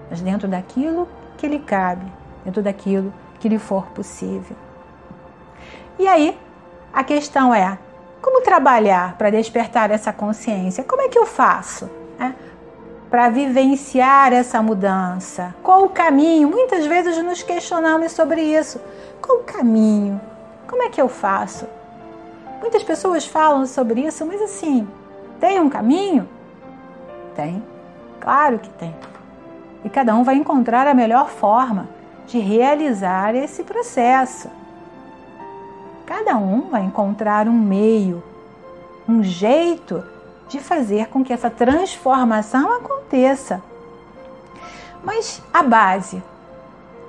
mas 0.10 0.22
dentro 0.22 0.48
daquilo 0.48 1.08
que 1.38 1.48
lhe 1.48 1.60
cabe, 1.60 2.06
dentro 2.44 2.62
daquilo 2.62 3.14
que 3.40 3.50
lhe 3.50 3.58
for 3.58 3.88
possível. 3.88 4.56
E 5.98 6.08
aí, 6.08 6.38
a 6.94 7.04
questão 7.04 7.54
é: 7.54 7.78
como 8.22 8.42
trabalhar 8.42 9.18
para 9.18 9.30
despertar 9.30 9.92
essa 9.92 10.14
consciência? 10.14 10.84
Como 10.84 11.02
é 11.02 11.10
que 11.10 11.18
eu 11.18 11.26
faço? 11.26 11.90
Né? 12.18 12.36
Para 13.10 13.30
vivenciar 13.30 14.34
essa 14.34 14.62
mudança? 14.62 15.54
Qual 15.62 15.84
o 15.84 15.90
caminho? 15.90 16.50
Muitas 16.50 16.86
vezes 16.86 17.18
nos 17.24 17.44
questionamos 17.44 18.12
sobre 18.12 18.42
isso. 18.42 18.80
Qual 19.22 19.40
o 19.40 19.44
caminho? 19.44 20.20
Como 20.68 20.82
é 20.84 20.90
que 20.90 21.02
eu 21.02 21.10
faço? 21.10 21.68
Muitas 22.62 22.82
pessoas 22.82 23.26
falam 23.26 23.66
sobre 23.66 24.02
isso, 24.02 24.26
mas 24.26 24.42
assim, 24.42 24.88
tem 25.40 25.60
um 25.60 25.70
caminho? 25.70 26.28
Tem, 27.36 27.62
claro 28.22 28.58
que 28.58 28.70
tem. 28.70 28.96
E 29.84 29.90
cada 29.90 30.16
um 30.16 30.24
vai 30.24 30.36
encontrar 30.36 30.88
a 30.88 30.94
melhor 30.94 31.28
forma 31.28 31.90
de 32.26 32.40
realizar 32.40 33.36
esse 33.36 33.64
processo. 33.64 34.50
Cada 36.16 36.38
um 36.38 36.70
vai 36.70 36.84
encontrar 36.84 37.48
um 37.48 37.60
meio, 37.60 38.22
um 39.10 39.24
jeito 39.24 40.04
de 40.48 40.60
fazer 40.60 41.08
com 41.08 41.24
que 41.24 41.34
essa 41.34 41.50
transformação 41.50 42.72
aconteça. 42.72 43.64
Mas 45.04 45.42
a 45.52 45.64
base, 45.64 46.22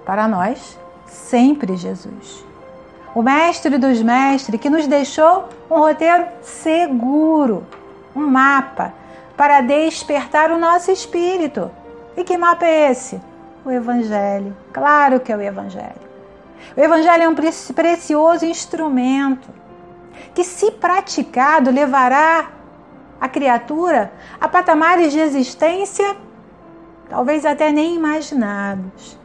para 0.06 0.26
nós, 0.26 0.78
sempre 1.06 1.76
Jesus. 1.76 2.46
O 3.14 3.22
Mestre 3.22 3.76
dos 3.76 4.00
Mestres 4.00 4.58
que 4.58 4.70
nos 4.70 4.86
deixou 4.86 5.50
um 5.70 5.80
roteiro 5.80 6.24
seguro, 6.40 7.66
um 8.16 8.26
mapa 8.26 8.94
para 9.36 9.60
despertar 9.60 10.50
o 10.50 10.58
nosso 10.58 10.90
espírito. 10.90 11.70
E 12.16 12.24
que 12.24 12.38
mapa 12.38 12.64
é 12.64 12.90
esse? 12.90 13.20
O 13.66 13.70
Evangelho. 13.70 14.56
Claro 14.72 15.20
que 15.20 15.30
é 15.30 15.36
o 15.36 15.42
Evangelho. 15.42 16.13
O 16.76 16.80
Evangelho 16.80 17.22
é 17.22 17.28
um 17.28 17.34
precioso 17.34 18.44
instrumento 18.44 19.48
que, 20.34 20.44
se 20.44 20.70
praticado, 20.72 21.70
levará 21.70 22.50
a 23.20 23.28
criatura 23.28 24.12
a 24.40 24.48
patamares 24.48 25.12
de 25.12 25.18
existência 25.18 26.16
talvez 27.08 27.44
até 27.44 27.70
nem 27.70 27.94
imaginados. 27.94 29.18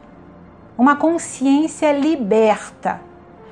Uma 0.78 0.96
consciência 0.96 1.92
liberta 1.92 3.00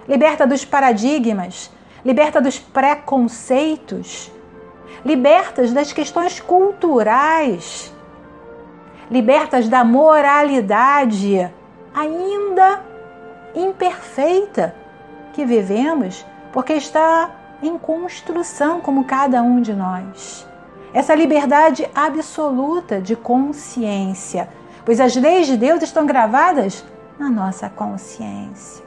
liberta 0.08 0.46
dos 0.46 0.64
paradigmas, 0.64 1.70
liberta 2.04 2.40
dos 2.40 2.58
preconceitos, 2.58 4.32
libertas 5.04 5.72
das 5.72 5.92
questões 5.92 6.40
culturais, 6.40 7.94
libertas 9.10 9.68
da 9.68 9.84
moralidade 9.84 11.52
ainda 11.94 12.82
imperfeita 13.54 14.74
que 15.32 15.44
vivemos, 15.44 16.24
porque 16.52 16.72
está 16.74 17.30
em 17.62 17.76
construção 17.78 18.80
como 18.80 19.04
cada 19.04 19.42
um 19.42 19.60
de 19.60 19.74
nós. 19.74 20.46
Essa 20.92 21.14
liberdade 21.14 21.88
absoluta 21.94 23.00
de 23.00 23.14
consciência, 23.14 24.48
pois 24.84 25.00
as 25.00 25.14
leis 25.14 25.46
de 25.46 25.56
Deus 25.56 25.82
estão 25.82 26.06
gravadas 26.06 26.84
na 27.18 27.28
nossa 27.28 27.68
consciência. 27.68 28.84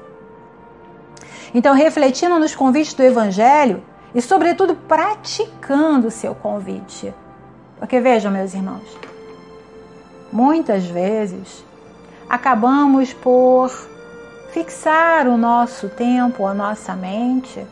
Então, 1.54 1.76
refletindo 1.76 2.40
nos 2.40 2.56
convites 2.56 2.94
do 2.94 3.04
Evangelho 3.04 3.84
e, 4.16 4.22
sobretudo, 4.22 4.74
praticando 4.76 6.08
o 6.08 6.12
seu 6.12 6.34
convite. 6.34 7.14
Porque 7.78 8.00
vejam, 8.00 8.32
meus 8.32 8.54
irmãos, 8.54 8.98
muitas 10.32 10.86
vezes 10.86 11.64
acabamos 12.30 13.14
por 13.14 13.91
fixar 14.52 15.28
o 15.28 15.38
nosso 15.38 15.90
tempo, 15.90 16.46
a 16.46 16.54
nossa 16.54 16.94
mente 16.94 17.66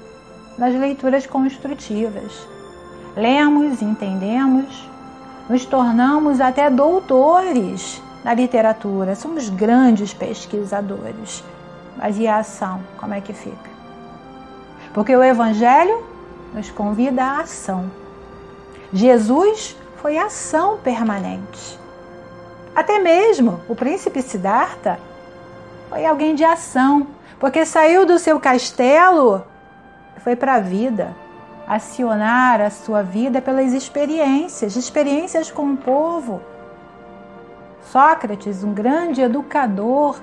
nas 0.58 0.74
leituras 0.74 1.26
construtivas. 1.26 2.48
Lemos, 3.16 3.82
entendemos, 3.82 4.90
nos 5.50 5.66
tornamos 5.66 6.40
até 6.40 6.70
doutores 6.70 8.02
na 8.24 8.34
literatura, 8.34 9.16
somos 9.16 9.50
grandes 9.50 10.14
pesquisadores. 10.14 11.44
Mas 11.98 12.18
e 12.18 12.28
a 12.28 12.38
ação? 12.38 12.82
Como 12.98 13.14
é 13.14 13.22
que 13.22 13.34
fica? 13.34 13.70
Porque 14.94 15.16
o 15.16 15.24
Evangelho 15.24 16.04
nos 16.54 16.70
convida 16.72 17.24
à 17.24 17.42
ação. 17.42 17.92
Jesus 18.94 19.76
foi 20.02 20.18
ação 20.18 20.78
permanente. 20.78 21.78
Até 22.76 23.00
mesmo 23.00 23.60
o 23.68 23.76
príncipe 23.76 24.22
Siddhartha 24.22 25.00
foi 25.90 26.06
alguém 26.06 26.36
de 26.36 26.44
ação, 26.44 27.08
porque 27.40 27.66
saiu 27.66 28.06
do 28.06 28.20
seu 28.20 28.40
castelo 28.40 29.44
e 30.16 30.20
foi 30.20 30.36
para 30.36 30.56
a 30.56 30.60
vida, 30.60 31.16
acionar 31.68 32.62
a 32.62 32.70
sua 32.70 33.02
vida 33.02 33.42
pelas 33.42 33.74
experiências, 33.74 34.76
experiências 34.76 35.50
com 35.50 35.74
o 35.74 35.78
povo. 35.78 36.42
Sócrates, 37.82 38.64
um 38.64 38.74
grande 38.74 39.22
educador, 39.22 40.22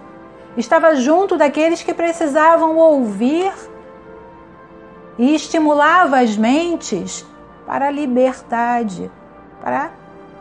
estava 0.57 0.95
junto 0.95 1.37
daqueles 1.37 1.83
que 1.83 1.93
precisavam 1.93 2.77
ouvir 2.77 3.53
e 5.19 5.35
estimulava 5.35 6.21
as 6.21 6.37
mentes 6.37 7.27
para 7.67 7.89
a 7.89 7.91
liberdade, 7.91 9.11
para 9.61 9.91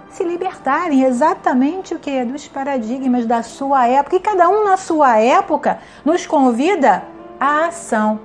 se 0.10 0.24
libertarem 0.24 1.04
exatamente 1.04 1.94
o 1.94 2.00
que 2.00 2.24
dos 2.24 2.48
paradigmas 2.48 3.26
da 3.26 3.44
sua 3.44 3.88
época. 3.88 4.16
E 4.16 4.20
cada 4.20 4.48
um 4.50 4.64
na 4.64 4.78
sua 4.78 5.20
época 5.20 5.80
nos 6.04 6.26
convida 6.26 7.04
à 7.40 7.66
ação. 7.68 8.20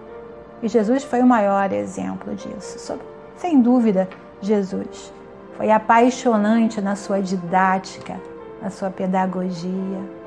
E 0.63 0.69
Jesus 0.69 1.03
foi 1.05 1.21
o 1.21 1.27
maior 1.27 1.73
exemplo 1.73 2.35
disso. 2.35 2.99
Sem 3.37 3.61
dúvida, 3.61 4.09
Jesus 4.41 5.13
foi 5.57 5.71
apaixonante 5.71 6.81
na 6.81 6.97
sua 6.97 7.21
didática, 7.21 8.21
na 8.63 8.71
sua 8.71 8.91
pedagogia. 8.91 10.21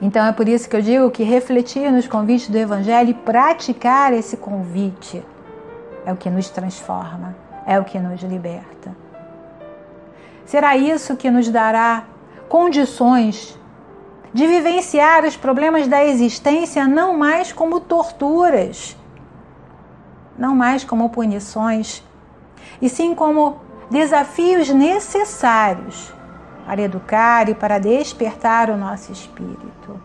Então 0.00 0.24
é 0.26 0.32
por 0.32 0.48
isso 0.48 0.68
que 0.68 0.76
eu 0.76 0.82
digo 0.82 1.10
que 1.10 1.24
refletir 1.24 1.90
nos 1.90 2.06
convites 2.06 2.48
do 2.48 2.56
Evangelho 2.56 3.10
e 3.10 3.14
praticar 3.14 4.12
esse 4.12 4.36
convite 4.36 5.24
é 6.06 6.12
o 6.12 6.16
que 6.16 6.30
nos 6.30 6.48
transforma, 6.48 7.36
é 7.66 7.78
o 7.78 7.84
que 7.84 7.98
nos 7.98 8.22
liberta. 8.22 9.07
Será 10.48 10.78
isso 10.78 11.14
que 11.14 11.30
nos 11.30 11.50
dará 11.50 12.04
condições 12.48 13.54
de 14.32 14.46
vivenciar 14.46 15.26
os 15.26 15.36
problemas 15.36 15.86
da 15.86 16.02
existência 16.02 16.88
não 16.88 17.18
mais 17.18 17.52
como 17.52 17.78
torturas, 17.80 18.96
não 20.38 20.56
mais 20.56 20.82
como 20.84 21.10
punições, 21.10 22.02
e 22.80 22.88
sim 22.88 23.14
como 23.14 23.60
desafios 23.90 24.70
necessários 24.70 26.14
para 26.64 26.80
educar 26.80 27.50
e 27.50 27.54
para 27.54 27.78
despertar 27.78 28.70
o 28.70 28.76
nosso 28.78 29.12
espírito. 29.12 30.00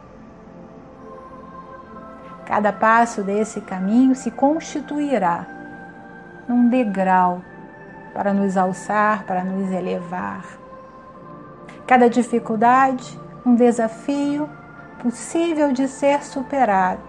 Cada 2.46 2.74
passo 2.74 3.24
desse 3.24 3.62
caminho 3.62 4.14
se 4.14 4.30
constituirá 4.30 5.48
num 6.50 6.68
degrau 6.68 7.42
para 8.14 8.34
nos 8.34 8.56
alçar, 8.56 9.24
para 9.24 9.44
nos 9.44 9.72
elevar. 9.72 10.46
Cada 11.88 12.10
dificuldade, 12.10 13.20
um 13.46 13.56
desafio 13.56 14.50
possível 15.02 15.74
de 15.74 15.88
ser 15.88 16.24
superado, 16.24 17.02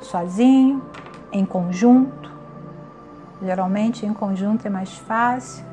sozinho, 0.00 0.82
em 1.30 1.44
conjunto. 1.44 2.32
Geralmente, 3.42 4.06
em 4.06 4.12
conjunto 4.12 4.66
é 4.66 4.70
mais 4.70 4.96
fácil, 4.96 5.64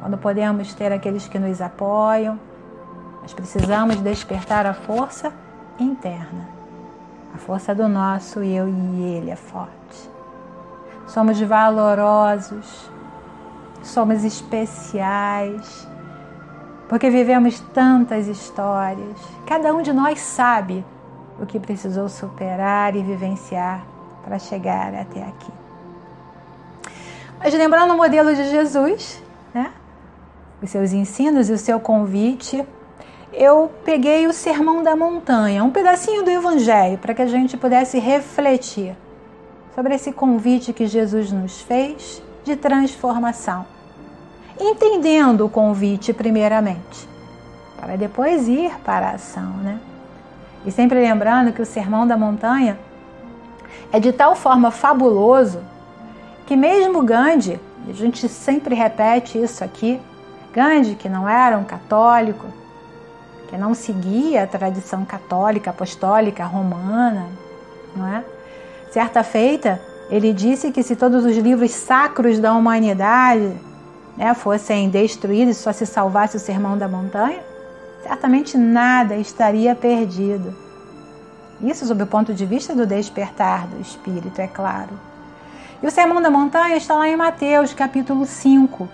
quando 0.00 0.18
podemos 0.18 0.74
ter 0.74 0.90
aqueles 0.90 1.28
que 1.28 1.38
nos 1.38 1.60
apoiam, 1.60 2.38
nós 3.20 3.32
precisamos 3.32 3.96
despertar 3.96 4.66
a 4.66 4.74
força 4.74 5.32
interna, 5.78 6.48
a 7.32 7.38
força 7.38 7.72
do 7.72 7.88
nosso 7.88 8.40
eu 8.40 8.68
e 8.68 9.02
ele 9.02 9.30
é 9.30 9.36
forte. 9.36 10.10
Somos 11.06 11.40
valorosos, 11.40 12.90
somos 13.82 14.24
especiais, 14.24 15.88
porque 16.88 17.10
vivemos 17.10 17.60
tantas 17.72 18.26
histórias. 18.26 19.18
Cada 19.46 19.74
um 19.74 19.82
de 19.82 19.92
nós 19.92 20.20
sabe 20.20 20.84
o 21.40 21.46
que 21.46 21.58
precisou 21.58 22.08
superar 22.08 22.94
e 22.94 23.02
vivenciar 23.02 23.84
para 24.24 24.38
chegar 24.38 24.94
até 24.94 25.22
aqui. 25.22 25.52
Mas 27.38 27.52
lembrando 27.54 27.94
o 27.94 27.96
modelo 27.96 28.34
de 28.34 28.48
Jesus, 28.48 29.22
né? 29.52 29.72
os 30.62 30.70
seus 30.70 30.92
ensinos 30.92 31.50
e 31.50 31.52
o 31.52 31.58
seu 31.58 31.80
convite, 31.80 32.64
eu 33.32 33.70
peguei 33.84 34.26
o 34.26 34.32
Sermão 34.32 34.82
da 34.82 34.94
Montanha, 34.94 35.64
um 35.64 35.70
pedacinho 35.70 36.22
do 36.22 36.30
Evangelho, 36.30 36.98
para 36.98 37.14
que 37.14 37.22
a 37.22 37.26
gente 37.26 37.56
pudesse 37.56 37.98
refletir 37.98 38.96
sobre 39.74 39.94
esse 39.94 40.12
convite 40.12 40.72
que 40.72 40.86
Jesus 40.86 41.32
nos 41.32 41.60
fez 41.62 42.22
de 42.44 42.56
transformação. 42.56 43.64
Entendendo 44.60 45.46
o 45.46 45.48
convite, 45.48 46.12
primeiramente, 46.12 47.08
para 47.80 47.96
depois 47.96 48.48
ir 48.48 48.72
para 48.84 49.08
a 49.08 49.12
ação, 49.12 49.50
né? 49.58 49.78
E 50.64 50.70
sempre 50.70 51.00
lembrando 51.00 51.52
que 51.52 51.62
o 51.62 51.66
Sermão 51.66 52.06
da 52.06 52.16
Montanha 52.16 52.78
é 53.92 53.98
de 53.98 54.12
tal 54.12 54.36
forma 54.36 54.70
fabuloso 54.70 55.60
que, 56.46 56.56
mesmo 56.56 57.02
Gandhi, 57.02 57.58
a 57.88 57.92
gente 57.92 58.28
sempre 58.28 58.74
repete 58.74 59.42
isso 59.42 59.64
aqui, 59.64 60.00
Gandhi, 60.52 60.94
que 60.94 61.08
não 61.08 61.28
era 61.28 61.58
um 61.58 61.64
católico, 61.64 62.46
que 63.48 63.56
não 63.56 63.74
seguia 63.74 64.44
a 64.44 64.46
tradição 64.46 65.04
católica, 65.04 65.70
apostólica, 65.70 66.44
romana, 66.44 67.26
não 67.96 68.06
é? 68.06 68.24
Certa 68.90 69.22
feita, 69.22 69.80
ele 70.12 70.30
disse 70.30 70.70
que 70.70 70.82
se 70.82 70.94
todos 70.94 71.24
os 71.24 71.34
livros 71.38 71.70
sacros 71.70 72.38
da 72.38 72.52
humanidade 72.52 73.50
né, 74.14 74.34
fossem 74.34 74.90
destruídos, 74.90 75.56
só 75.56 75.72
se 75.72 75.86
salvasse 75.86 76.36
o 76.36 76.40
Sermão 76.40 76.76
da 76.76 76.86
Montanha, 76.86 77.40
certamente 78.02 78.58
nada 78.58 79.16
estaria 79.16 79.74
perdido. 79.74 80.54
Isso 81.62 81.86
sob 81.86 82.02
o 82.02 82.06
ponto 82.06 82.34
de 82.34 82.44
vista 82.44 82.74
do 82.74 82.86
despertar 82.86 83.66
do 83.66 83.80
espírito, 83.80 84.38
é 84.38 84.46
claro. 84.46 84.90
E 85.82 85.86
o 85.86 85.90
Sermão 85.90 86.20
da 86.20 86.30
Montanha 86.30 86.76
está 86.76 86.92
lá 86.92 87.08
em 87.08 87.16
Mateus, 87.16 87.72
capítulo 87.72 88.26
5. 88.26 88.86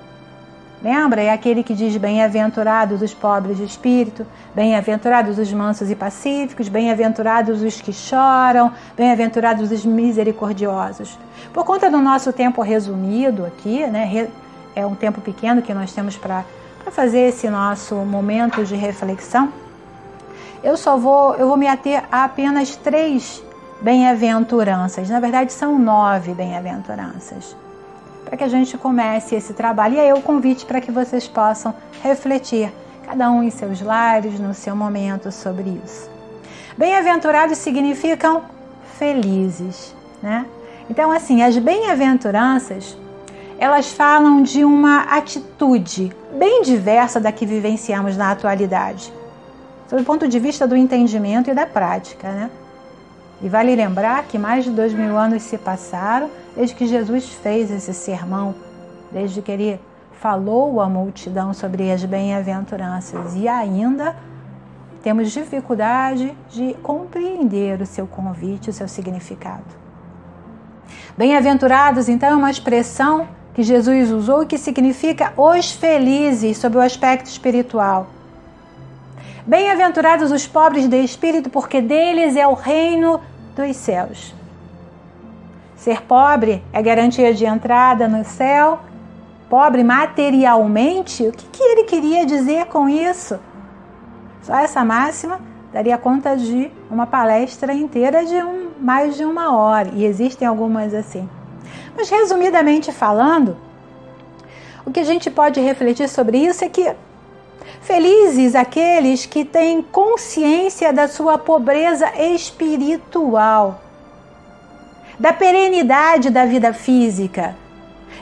Lembra? 0.82 1.20
É 1.20 1.32
aquele 1.32 1.62
que 1.62 1.74
diz: 1.74 1.96
Bem-aventurados 1.96 3.02
os 3.02 3.12
pobres 3.12 3.56
de 3.56 3.64
espírito, 3.64 4.24
bem-aventurados 4.54 5.38
os 5.38 5.52
mansos 5.52 5.90
e 5.90 5.96
pacíficos, 5.96 6.68
bem-aventurados 6.68 7.62
os 7.62 7.80
que 7.80 7.92
choram, 7.92 8.72
bem-aventurados 8.96 9.70
os 9.72 9.84
misericordiosos. 9.84 11.18
Por 11.52 11.64
conta 11.64 11.90
do 11.90 11.98
nosso 11.98 12.32
tempo 12.32 12.62
resumido 12.62 13.44
aqui, 13.44 13.86
né? 13.86 14.28
É 14.76 14.86
um 14.86 14.94
tempo 14.94 15.20
pequeno 15.20 15.62
que 15.62 15.74
nós 15.74 15.92
temos 15.92 16.16
para 16.16 16.44
fazer 16.92 17.28
esse 17.28 17.48
nosso 17.50 17.96
momento 17.96 18.64
de 18.64 18.76
reflexão. 18.76 19.52
Eu 20.62 20.76
só 20.76 20.96
vou, 20.96 21.34
eu 21.34 21.48
vou 21.48 21.56
me 21.56 21.66
ater 21.66 22.04
a 22.10 22.24
apenas 22.24 22.76
três 22.76 23.42
bem-aventuranças. 23.80 25.08
Na 25.08 25.20
verdade, 25.20 25.52
são 25.52 25.78
nove 25.78 26.34
bem-aventuranças. 26.34 27.56
Para 28.28 28.36
que 28.36 28.44
a 28.44 28.48
gente 28.48 28.76
comece 28.76 29.34
esse 29.34 29.54
trabalho. 29.54 29.94
E 29.94 30.00
aí 30.00 30.12
o 30.12 30.20
convite 30.20 30.66
para 30.66 30.82
que 30.82 30.92
vocês 30.92 31.26
possam 31.26 31.74
refletir, 32.02 32.70
cada 33.06 33.30
um 33.30 33.42
em 33.42 33.48
seus 33.48 33.80
lares, 33.80 34.38
no 34.38 34.52
seu 34.52 34.76
momento, 34.76 35.32
sobre 35.32 35.80
isso. 35.82 36.10
Bem-aventurados 36.76 37.56
significam 37.56 38.42
felizes, 38.98 39.94
né? 40.22 40.44
Então, 40.90 41.10
assim, 41.10 41.42
as 41.42 41.56
bem-aventuranças, 41.56 42.98
elas 43.58 43.90
falam 43.90 44.42
de 44.42 44.62
uma 44.62 45.04
atitude 45.04 46.12
bem 46.34 46.60
diversa 46.62 47.18
da 47.18 47.32
que 47.32 47.46
vivenciamos 47.46 48.16
na 48.16 48.30
atualidade 48.30 49.12
sob 49.88 50.02
o 50.02 50.04
ponto 50.04 50.28
de 50.28 50.38
vista 50.38 50.66
do 50.66 50.76
entendimento 50.76 51.50
e 51.50 51.54
da 51.54 51.66
prática. 51.66 52.30
Né? 52.30 52.50
E 53.42 53.48
vale 53.48 53.74
lembrar 53.74 54.22
que 54.24 54.38
mais 54.38 54.64
de 54.64 54.70
dois 54.70 54.92
mil 54.92 55.16
anos 55.16 55.42
se 55.42 55.56
passaram 55.56 56.30
desde 56.58 56.74
que 56.74 56.88
Jesus 56.88 57.28
fez 57.28 57.70
esse 57.70 57.94
sermão, 57.94 58.52
desde 59.12 59.40
que 59.40 59.52
ele 59.52 59.80
falou 60.14 60.80
à 60.80 60.88
multidão 60.88 61.54
sobre 61.54 61.88
as 61.88 62.04
bem-aventuranças 62.04 63.36
e 63.36 63.46
ainda 63.46 64.16
temos 65.00 65.30
dificuldade 65.30 66.36
de 66.50 66.74
compreender 66.82 67.80
o 67.80 67.86
seu 67.86 68.08
convite, 68.08 68.70
o 68.70 68.72
seu 68.72 68.88
significado. 68.88 69.62
Bem-aventurados, 71.16 72.08
então, 72.08 72.30
é 72.30 72.34
uma 72.34 72.50
expressão 72.50 73.28
que 73.54 73.62
Jesus 73.62 74.10
usou 74.10 74.42
e 74.42 74.46
que 74.46 74.58
significa 74.58 75.32
os 75.36 75.70
felizes 75.70 76.58
sob 76.58 76.76
o 76.76 76.80
aspecto 76.80 77.26
espiritual. 77.26 78.08
Bem-aventurados 79.46 80.32
os 80.32 80.44
pobres 80.44 80.88
de 80.88 81.04
espírito, 81.04 81.50
porque 81.50 81.80
deles 81.80 82.34
é 82.34 82.48
o 82.48 82.54
reino 82.54 83.20
dos 83.54 83.76
céus. 83.76 84.37
Ser 85.78 86.02
pobre 86.02 86.62
é 86.72 86.82
garantia 86.82 87.32
de 87.32 87.46
entrada 87.46 88.08
no 88.08 88.24
céu. 88.24 88.80
Pobre 89.48 89.82
materialmente, 89.82 91.22
o 91.22 91.32
que, 91.32 91.46
que 91.46 91.62
ele 91.62 91.84
queria 91.84 92.26
dizer 92.26 92.66
com 92.66 92.88
isso? 92.88 93.38
Só 94.42 94.58
essa 94.58 94.84
máxima 94.84 95.40
daria 95.72 95.96
conta 95.96 96.36
de 96.36 96.70
uma 96.90 97.06
palestra 97.06 97.72
inteira 97.72 98.26
de 98.26 98.34
um, 98.42 98.70
mais 98.78 99.16
de 99.16 99.24
uma 99.24 99.56
hora, 99.56 99.90
e 99.94 100.04
existem 100.04 100.46
algumas 100.46 100.92
assim. 100.92 101.28
Mas, 101.96 102.10
resumidamente 102.10 102.92
falando, 102.92 103.56
o 104.84 104.90
que 104.90 105.00
a 105.00 105.04
gente 105.04 105.30
pode 105.30 105.60
refletir 105.60 106.08
sobre 106.08 106.38
isso 106.38 106.64
é 106.64 106.68
que 106.68 106.94
Felizes 107.80 108.54
aqueles 108.54 109.24
que 109.24 109.44
têm 109.44 109.82
consciência 109.82 110.92
da 110.92 111.06
sua 111.08 111.38
pobreza 111.38 112.10
espiritual, 112.18 113.80
da 115.18 115.32
perenidade 115.32 116.30
da 116.30 116.44
vida 116.44 116.72
física 116.72 117.56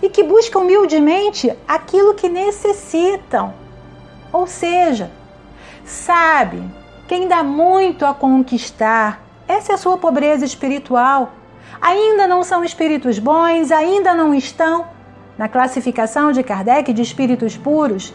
e 0.02 0.08
que 0.08 0.22
buscam 0.22 0.60
humildemente 0.60 1.52
aquilo 1.66 2.14
que 2.14 2.28
necessitam. 2.28 3.54
Ou 4.32 4.46
seja, 4.46 5.10
sabe 5.84 6.62
que 7.06 7.14
ainda 7.14 7.36
há 7.36 7.44
muito 7.44 8.04
a 8.04 8.14
conquistar. 8.14 9.22
Essa 9.46 9.72
é 9.72 9.74
a 9.74 9.78
sua 9.78 9.96
pobreza 9.98 10.44
espiritual. 10.44 11.32
Ainda 11.80 12.26
não 12.26 12.42
são 12.42 12.64
espíritos 12.64 13.18
bons, 13.18 13.70
ainda 13.70 14.14
não 14.14 14.34
estão 14.34 14.86
na 15.36 15.48
classificação 15.48 16.32
de 16.32 16.42
Kardec 16.42 16.92
de 16.92 17.02
espíritos 17.02 17.56
puros, 17.56 18.14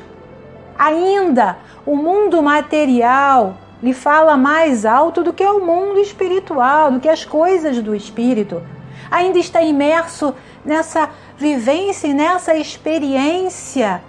Ainda 0.82 1.58
o 1.86 1.96
mundo 1.96 2.41
material 2.41 3.56
lhe 3.82 3.94
fala 3.94 4.38
mais 4.38 4.86
alto 4.86 5.24
do 5.24 5.34
que 5.34 5.46
o 5.46 5.65
mundo 5.65 6.00
espiritual, 6.00 6.91
do 6.91 7.00
que 7.00 7.10
as 7.10 7.26
coisas 7.26 7.82
do 7.82 7.96
espírito. 7.96 8.62
Ainda 9.10 9.39
está 9.39 9.62
imerso 9.62 10.34
nessa 10.63 11.10
vivência 11.38 12.08
e 12.08 12.13
nessa 12.13 12.56
experiência 12.56 14.02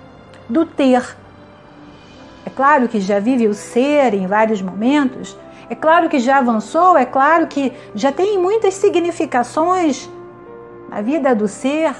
do 0.48 0.66
ter. 0.66 1.16
É 2.44 2.50
claro 2.50 2.88
que 2.88 3.00
já 3.00 3.18
vive 3.18 3.48
o 3.48 3.54
ser 3.54 4.14
em 4.14 4.26
vários 4.26 4.60
momentos, 4.60 5.36
é 5.70 5.74
claro 5.74 6.08
que 6.08 6.18
já 6.18 6.38
avançou, 6.38 6.98
é 6.98 7.06
claro 7.06 7.46
que 7.46 7.72
já 7.94 8.12
tem 8.12 8.38
muitas 8.38 8.74
significações 8.74 10.10
na 10.90 11.00
vida 11.00 11.34
do 11.34 11.48
ser, 11.48 11.94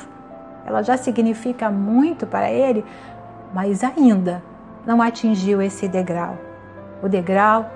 ela 0.66 0.82
já 0.82 0.98
significa 0.98 1.70
muito 1.70 2.26
para 2.26 2.50
ele, 2.50 2.84
mas 3.54 3.82
ainda 3.82 4.42
não 4.84 5.00
atingiu 5.00 5.62
esse 5.62 5.88
degrau, 5.88 6.36
o 7.02 7.08
degrau 7.08 7.70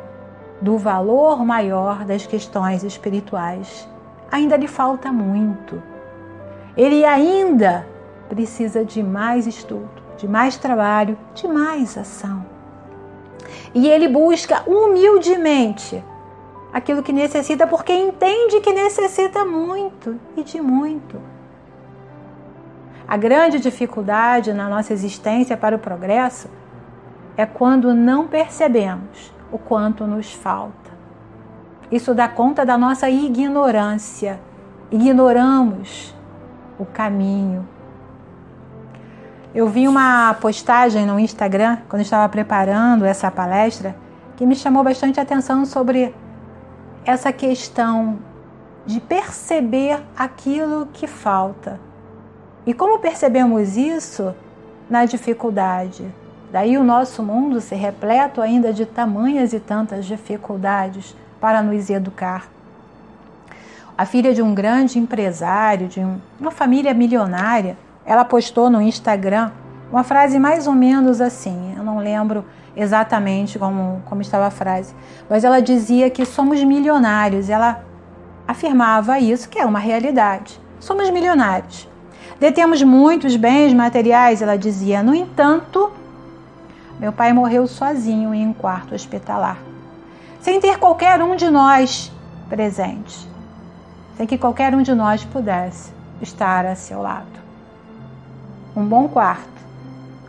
do 0.60 0.78
valor 0.78 1.44
maior 1.44 2.04
das 2.04 2.26
questões 2.26 2.82
espirituais. 2.82 3.88
Ainda 4.30 4.56
lhe 4.56 4.68
falta 4.68 5.12
muito. 5.12 5.82
Ele 6.76 7.04
ainda 7.04 7.86
precisa 8.28 8.84
de 8.84 9.02
mais 9.02 9.46
estudo, 9.46 10.02
de 10.16 10.28
mais 10.28 10.56
trabalho, 10.56 11.18
de 11.34 11.46
mais 11.46 11.96
ação. 11.96 12.44
E 13.74 13.88
ele 13.88 14.08
busca 14.08 14.62
humildemente 14.66 16.02
aquilo 16.72 17.02
que 17.02 17.12
necessita, 17.12 17.66
porque 17.66 17.92
entende 17.92 18.60
que 18.60 18.72
necessita 18.72 19.44
muito 19.44 20.18
e 20.36 20.42
de 20.42 20.60
muito. 20.60 21.20
A 23.08 23.16
grande 23.16 23.60
dificuldade 23.60 24.52
na 24.52 24.68
nossa 24.68 24.92
existência 24.92 25.56
para 25.56 25.76
o 25.76 25.78
progresso 25.78 26.48
é 27.36 27.44
quando 27.44 27.94
não 27.94 28.26
percebemos 28.26 29.32
o 29.52 29.58
quanto 29.58 30.06
nos 30.06 30.32
falta. 30.32 30.90
Isso 31.90 32.14
dá 32.14 32.28
conta 32.28 32.64
da 32.64 32.76
nossa 32.76 33.08
ignorância. 33.08 34.40
Ignoramos 34.90 36.14
o 36.78 36.84
caminho. 36.84 37.66
Eu 39.54 39.68
vi 39.68 39.86
uma 39.86 40.34
postagem 40.34 41.06
no 41.06 41.18
Instagram, 41.18 41.78
quando 41.88 42.02
estava 42.02 42.28
preparando 42.28 43.04
essa 43.04 43.30
palestra, 43.30 43.96
que 44.36 44.44
me 44.44 44.54
chamou 44.54 44.82
bastante 44.82 45.18
atenção 45.18 45.64
sobre 45.64 46.14
essa 47.04 47.32
questão 47.32 48.18
de 48.84 49.00
perceber 49.00 50.02
aquilo 50.16 50.86
que 50.92 51.06
falta. 51.06 51.80
E 52.66 52.74
como 52.74 52.98
percebemos 52.98 53.76
isso 53.76 54.34
na 54.90 55.04
dificuldade? 55.04 56.12
Daí 56.50 56.78
o 56.78 56.84
nosso 56.84 57.22
mundo 57.22 57.60
se 57.60 57.74
repleto 57.74 58.40
ainda 58.40 58.72
de 58.72 58.86
tamanhas 58.86 59.52
e 59.52 59.60
tantas 59.60 60.06
dificuldades 60.06 61.14
para 61.40 61.62
nos 61.62 61.90
educar. 61.90 62.48
A 63.98 64.04
filha 64.04 64.34
de 64.34 64.42
um 64.42 64.54
grande 64.54 64.98
empresário, 64.98 65.88
de 65.88 66.04
uma 66.38 66.50
família 66.50 66.92
milionária, 66.92 67.76
ela 68.04 68.24
postou 68.24 68.70
no 68.70 68.80
Instagram 68.80 69.50
uma 69.90 70.04
frase 70.04 70.38
mais 70.38 70.66
ou 70.66 70.74
menos 70.74 71.20
assim, 71.20 71.74
eu 71.76 71.82
não 71.82 71.98
lembro 71.98 72.44
exatamente 72.76 73.58
como, 73.58 74.02
como 74.04 74.20
estava 74.20 74.46
a 74.46 74.50
frase, 74.50 74.94
mas 75.30 75.44
ela 75.44 75.60
dizia 75.60 76.10
que 76.10 76.24
somos 76.26 76.62
milionários, 76.62 77.48
ela 77.48 77.82
afirmava 78.46 79.18
isso, 79.18 79.48
que 79.48 79.58
é 79.58 79.64
uma 79.64 79.78
realidade. 79.78 80.60
Somos 80.78 81.08
milionários. 81.10 81.88
Detemos 82.38 82.82
muitos 82.82 83.34
bens 83.36 83.72
materiais, 83.72 84.42
ela 84.42 84.58
dizia, 84.58 85.02
no 85.02 85.14
entanto, 85.14 85.90
meu 86.98 87.12
pai 87.12 87.32
morreu 87.32 87.66
sozinho 87.66 88.32
em 88.32 88.46
um 88.46 88.54
quarto 88.54 88.94
hospitalar, 88.94 89.58
sem 90.40 90.58
ter 90.60 90.78
qualquer 90.78 91.22
um 91.22 91.36
de 91.36 91.50
nós 91.50 92.10
presente, 92.48 93.28
sem 94.16 94.26
que 94.26 94.38
qualquer 94.38 94.74
um 94.74 94.82
de 94.82 94.94
nós 94.94 95.22
pudesse 95.24 95.92
estar 96.22 96.64
a 96.64 96.74
seu 96.74 97.02
lado. 97.02 97.26
Um 98.74 98.84
bom 98.84 99.08
quarto, 99.08 99.46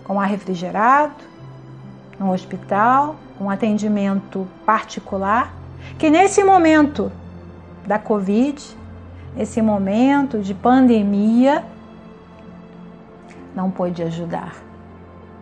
com 0.04 0.20
ar 0.20 0.28
refrigerado, 0.28 1.16
no 2.20 2.34
hospital, 2.34 3.16
um 3.40 3.50
atendimento 3.50 4.46
particular, 4.66 5.54
que 5.98 6.10
nesse 6.10 6.44
momento 6.44 7.10
da 7.86 7.98
Covid, 7.98 8.62
nesse 9.36 9.62
momento 9.62 10.40
de 10.40 10.54
pandemia, 10.54 11.64
não 13.56 13.72
pôde 13.72 14.04
ajudar 14.04 14.67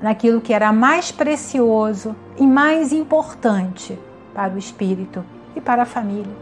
naquilo 0.02 0.42
que 0.42 0.54
era 0.54 0.72
mais 0.72 1.12
precioso 1.12 2.16
e 2.38 2.46
mais 2.46 2.92
importante 2.92 3.98
para 4.34 4.54
o 4.54 4.58
espírito 4.58 5.24
e 5.56 5.62
para 5.62 5.84
a 5.84 5.86
família. 5.86 6.36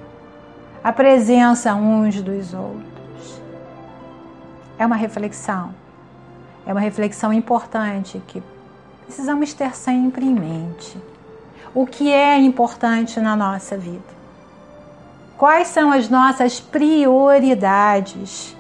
A 0.83 0.91
presença 0.91 1.73
uns 1.75 2.21
dos 2.21 2.53
outros. 2.53 3.41
É 4.77 4.85
uma 4.85 4.95
reflexão. 4.95 5.73
É 6.65 6.71
uma 6.71 6.81
reflexão 6.81 7.31
importante 7.31 8.21
que 8.27 8.41
precisamos 9.05 9.53
ter 9.53 9.75
sempre 9.75 10.25
em 10.25 10.33
mente. 10.33 10.97
O 11.73 11.85
que 11.85 12.11
é 12.11 12.37
importante 12.37 13.19
na 13.19 13.35
nossa 13.35 13.77
vida? 13.77 14.13
Quais 15.37 15.67
são 15.67 15.91
as 15.91 16.09
nossas 16.09 16.59
prioridades? 16.59 18.55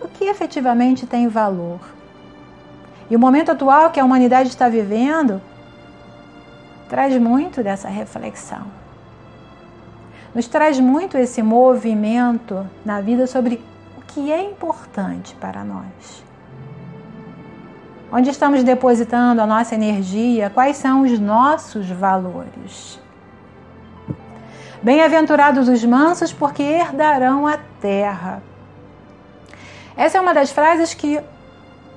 O 0.00 0.08
que 0.08 0.24
efetivamente 0.24 1.06
tem 1.06 1.28
valor? 1.28 1.93
E 3.10 3.16
o 3.16 3.18
momento 3.18 3.52
atual 3.52 3.90
que 3.90 4.00
a 4.00 4.04
humanidade 4.04 4.48
está 4.48 4.68
vivendo 4.68 5.40
traz 6.88 7.16
muito 7.18 7.62
dessa 7.62 7.88
reflexão. 7.88 8.62
Nos 10.34 10.48
traz 10.48 10.80
muito 10.80 11.16
esse 11.16 11.42
movimento 11.42 12.66
na 12.84 13.00
vida 13.00 13.26
sobre 13.26 13.62
o 13.96 14.00
que 14.02 14.32
é 14.32 14.42
importante 14.42 15.34
para 15.36 15.62
nós. 15.62 16.24
Onde 18.12 18.30
estamos 18.30 18.62
depositando 18.62 19.40
a 19.40 19.46
nossa 19.46 19.74
energia? 19.74 20.50
Quais 20.50 20.76
são 20.76 21.02
os 21.02 21.18
nossos 21.18 21.88
valores? 21.90 23.00
Bem-aventurados 24.82 25.68
os 25.68 25.84
mansos, 25.84 26.32
porque 26.32 26.62
herdarão 26.62 27.46
a 27.46 27.58
terra. 27.80 28.42
Essa 29.96 30.18
é 30.18 30.20
uma 30.20 30.34
das 30.34 30.50
frases 30.50 30.94
que 30.94 31.20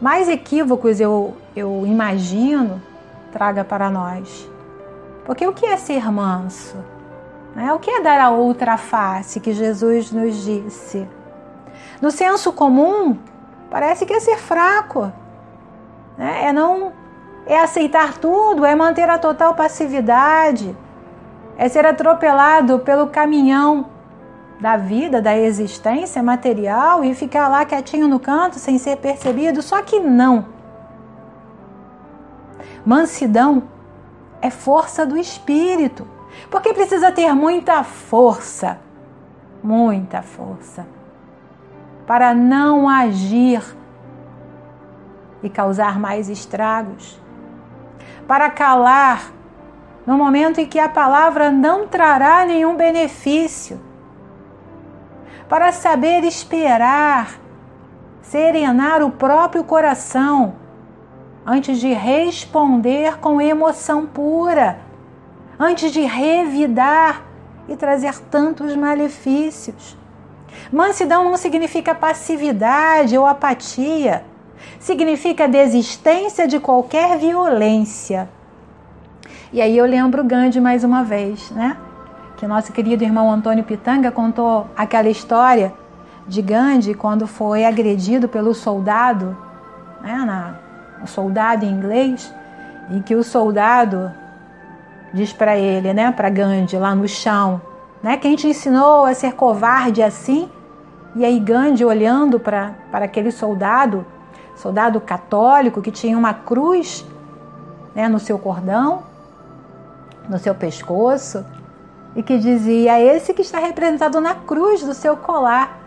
mais 0.01 0.29
equívocos 0.29 0.99
eu, 0.99 1.35
eu 1.55 1.85
imagino 1.85 2.81
traga 3.31 3.63
para 3.63 3.89
nós. 3.89 4.49
Porque 5.25 5.45
o 5.45 5.53
que 5.53 5.65
é 5.65 5.77
ser 5.77 6.11
manso? 6.11 6.77
Né? 7.55 7.73
O 7.73 7.79
que 7.79 7.89
é 7.89 8.01
dar 8.01 8.19
a 8.19 8.29
outra 8.29 8.77
face 8.77 9.39
que 9.39 9.51
Jesus 9.51 10.11
nos 10.11 10.43
disse? 10.43 11.07
No 12.01 12.11
senso 12.11 12.53
comum, 12.53 13.17
parece 13.69 14.05
que 14.05 14.13
é 14.13 14.19
ser 14.19 14.37
fraco. 14.37 15.11
Né? 16.17 16.45
É 16.45 16.53
não 16.53 16.93
é 17.45 17.59
aceitar 17.59 18.17
tudo, 18.17 18.65
é 18.65 18.75
manter 18.75 19.09
a 19.09 19.17
total 19.17 19.55
passividade 19.55 20.75
é 21.57 21.67
ser 21.67 21.85
atropelado 21.85 22.79
pelo 22.79 23.07
caminhão 23.07 23.87
da 24.59 24.75
vida, 24.75 25.21
da 25.21 25.37
existência 25.37 26.21
material 26.23 27.03
e 27.03 27.13
ficar 27.13 27.47
lá 27.47 27.63
quietinho 27.63 28.07
no 28.07 28.19
canto 28.19 28.57
sem 28.57 28.77
ser 28.77 28.97
percebido. 28.97 29.61
Só 29.61 29.81
que 29.81 29.99
não. 29.99 30.45
Mansidão 32.85 33.63
é 34.41 34.49
força 34.49 35.05
do 35.05 35.17
espírito, 35.17 36.07
porque 36.49 36.73
precisa 36.73 37.11
ter 37.11 37.33
muita 37.33 37.83
força, 37.83 38.79
muita 39.63 40.21
força, 40.21 40.87
para 42.05 42.33
não 42.33 42.87
agir 42.87 43.61
e 45.43 45.49
causar 45.49 45.99
mais 45.99 46.29
estragos, 46.29 47.19
para 48.27 48.49
calar 48.49 49.31
no 50.05 50.17
momento 50.17 50.59
em 50.59 50.65
que 50.65 50.79
a 50.79 50.87
palavra 50.87 51.51
não 51.51 51.87
trará 51.87 52.45
nenhum 52.45 52.75
benefício. 52.75 53.86
Para 55.49 55.71
saber 55.71 56.23
esperar, 56.23 57.39
serenar 58.21 59.01
o 59.01 59.11
próprio 59.11 59.63
coração 59.63 60.55
antes 61.45 61.79
de 61.79 61.93
responder 61.93 63.17
com 63.19 63.39
emoção 63.39 64.05
pura, 64.05 64.79
antes 65.59 65.91
de 65.91 66.01
revidar 66.01 67.23
e 67.67 67.75
trazer 67.75 68.19
tantos 68.29 68.75
malefícios. 68.75 69.97
Mansidão 70.71 71.23
não 71.23 71.37
significa 71.37 71.95
passividade 71.95 73.17
ou 73.17 73.25
apatia, 73.25 74.25
significa 74.79 75.47
desistência 75.47 76.47
de 76.47 76.59
qualquer 76.59 77.17
violência 77.17 78.29
e 79.51 79.61
aí 79.61 79.77
eu 79.77 79.85
lembro 79.85 80.23
Gandhi 80.23 80.59
mais 80.59 80.83
uma 80.83 81.03
vez, 81.03 81.51
né? 81.51 81.77
Que 82.37 82.45
nosso 82.45 82.71
querido 82.71 83.03
irmão 83.03 83.31
Antônio 83.31 83.63
Pitanga 83.63 84.11
contou 84.11 84.67
aquela 84.77 85.09
história 85.09 85.73
de 86.27 86.39
Gandhi 86.39 86.93
quando 86.93 87.25
foi 87.25 87.65
agredido 87.65 88.27
pelo 88.27 88.53
soldado, 88.53 89.35
né? 90.01 90.23
Na, 90.23 90.53
o 91.03 91.07
soldado 91.07 91.65
em 91.65 91.69
inglês, 91.69 92.31
em 92.91 93.01
que 93.01 93.15
o 93.15 93.23
soldado 93.23 94.11
diz 95.11 95.33
para 95.33 95.57
ele, 95.57 95.91
né? 95.95 96.11
Para 96.11 96.29
Gandhi 96.29 96.77
lá 96.77 96.93
no 96.93 97.07
chão, 97.07 97.59
né? 98.03 98.17
Quem 98.17 98.35
te 98.35 98.47
ensinou 98.47 99.05
a 99.05 99.15
ser 99.15 99.33
covarde 99.33 100.03
assim? 100.03 100.47
E 101.15 101.25
aí 101.25 101.39
Gandhi 101.39 101.83
olhando 101.83 102.39
para 102.39 102.75
aquele 102.91 103.31
soldado, 103.31 104.05
soldado 104.55 105.01
católico 105.01 105.81
que 105.81 105.89
tinha 105.89 106.15
uma 106.15 106.35
cruz 106.35 107.03
né, 107.95 108.07
no 108.07 108.19
seu 108.19 108.37
cordão, 108.37 109.01
no 110.29 110.37
seu 110.37 110.53
pescoço 110.53 111.43
e 112.17 112.23
que 112.23 112.39
dizia: 112.39 112.99
Esse 112.99 113.33
que 113.33 113.43
está 113.43 113.59
representado 113.59 114.19
na 114.19 114.33
cruz 114.33 114.83
do 114.83 114.93
seu 114.93 115.15
colar. 115.15 115.79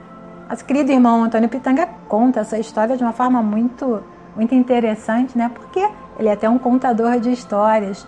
Nosso 0.48 0.64
querido 0.64 0.90
irmão 0.90 1.24
Antônio 1.24 1.48
Pitanga 1.48 1.88
conta 2.08 2.40
essa 2.40 2.58
história 2.58 2.96
de 2.96 3.02
uma 3.02 3.12
forma 3.12 3.42
muito, 3.42 4.02
muito 4.34 4.54
interessante, 4.54 5.36
né? 5.36 5.50
Porque 5.52 5.86
ele 6.18 6.28
é 6.28 6.32
até 6.32 6.48
um 6.48 6.58
contador 6.58 7.18
de 7.18 7.30
histórias. 7.30 8.06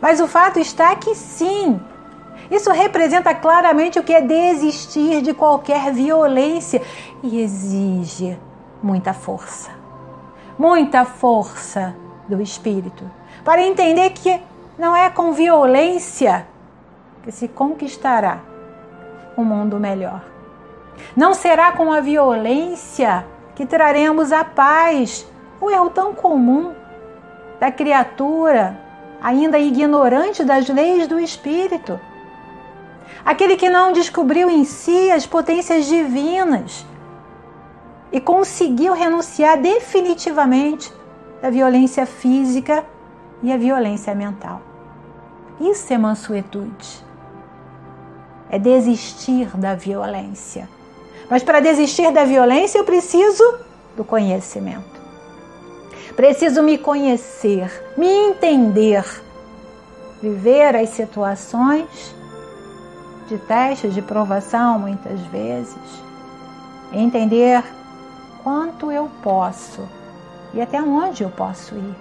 Mas 0.00 0.20
o 0.20 0.26
fato 0.26 0.58
está 0.58 0.94
que 0.96 1.14
sim, 1.14 1.80
isso 2.50 2.70
representa 2.70 3.34
claramente 3.34 3.98
o 3.98 4.02
que 4.02 4.12
é 4.12 4.20
desistir 4.20 5.20
de 5.22 5.34
qualquer 5.34 5.92
violência 5.92 6.82
e 7.22 7.40
exige 7.40 8.38
muita 8.82 9.12
força. 9.12 9.70
Muita 10.58 11.04
força 11.04 11.94
do 12.28 12.40
espírito 12.40 13.04
para 13.44 13.62
entender 13.62 14.10
que 14.10 14.40
não 14.78 14.94
é 14.96 15.08
com 15.10 15.32
violência 15.32 16.46
se 17.32 17.48
conquistará 17.48 18.40
um 19.36 19.44
mundo 19.44 19.78
melhor. 19.78 20.22
Não 21.16 21.34
será 21.34 21.72
com 21.72 21.92
a 21.92 22.00
violência 22.00 23.26
que 23.54 23.66
traremos 23.66 24.32
a 24.32 24.44
paz, 24.44 25.26
o 25.60 25.70
erro 25.70 25.90
tão 25.90 26.14
comum 26.14 26.74
da 27.58 27.70
criatura, 27.70 28.78
ainda 29.20 29.58
ignorante 29.58 30.44
das 30.44 30.68
leis 30.68 31.06
do 31.06 31.18
espírito. 31.18 31.98
Aquele 33.24 33.56
que 33.56 33.68
não 33.68 33.92
descobriu 33.92 34.50
em 34.50 34.64
si 34.64 35.10
as 35.10 35.26
potências 35.26 35.86
divinas 35.86 36.86
e 38.12 38.20
conseguiu 38.20 38.92
renunciar 38.92 39.58
definitivamente 39.60 40.92
da 41.42 41.50
violência 41.50 42.06
física 42.06 42.84
e 43.42 43.52
a 43.52 43.56
violência 43.56 44.14
mental. 44.14 44.62
Isso 45.60 45.92
é 45.92 45.98
mansuetude. 45.98 47.05
É 48.50 48.58
desistir 48.58 49.48
da 49.56 49.74
violência. 49.74 50.68
Mas 51.28 51.42
para 51.42 51.60
desistir 51.60 52.10
da 52.12 52.24
violência 52.24 52.78
eu 52.78 52.84
preciso 52.84 53.42
do 53.96 54.04
conhecimento. 54.04 54.96
Preciso 56.14 56.62
me 56.62 56.78
conhecer, 56.78 57.70
me 57.96 58.06
entender, 58.06 59.04
viver 60.22 60.76
as 60.76 60.90
situações 60.90 62.14
de 63.28 63.38
teste, 63.38 63.88
de 63.88 64.00
provação, 64.00 64.78
muitas 64.78 65.20
vezes, 65.22 65.76
entender 66.92 67.62
quanto 68.42 68.92
eu 68.92 69.10
posso 69.22 69.82
e 70.54 70.60
até 70.60 70.80
onde 70.80 71.22
eu 71.22 71.30
posso 71.30 71.74
ir. 71.74 71.94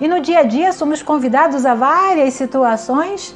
E 0.00 0.08
no 0.08 0.20
dia 0.20 0.38
a 0.38 0.42
dia 0.44 0.72
somos 0.72 1.02
convidados 1.02 1.66
a 1.66 1.74
várias 1.74 2.34
situações 2.34 3.34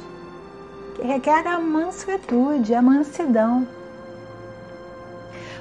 que 1.05 1.13
requerem 1.13 1.51
a 1.51 1.59
mansuetude, 1.59 2.73
a 2.73 2.81
mansidão. 2.81 3.67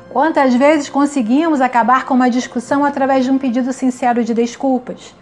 Quantas 0.08 0.54
vezes 0.54 0.88
conseguimos 0.88 1.60
acabar 1.60 2.06
com 2.06 2.14
uma 2.14 2.30
discussão 2.30 2.84
através 2.84 3.24
de 3.24 3.30
um 3.30 3.36
pedido 3.36 3.72
sincero 3.72 4.24
de 4.24 4.32
desculpas, 4.32 5.14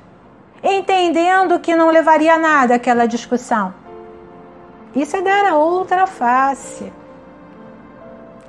entendendo 0.63 1.59
que 1.59 1.75
não 1.75 1.91
levaria 1.91 2.35
a 2.35 2.39
nada 2.39 2.77
aquela 2.77 3.07
discussão? 3.07 3.75
Isso 4.95 5.17
é 5.17 5.23
dar 5.23 5.47
a 5.47 5.57
outra 5.57 6.07
face. 6.07 6.93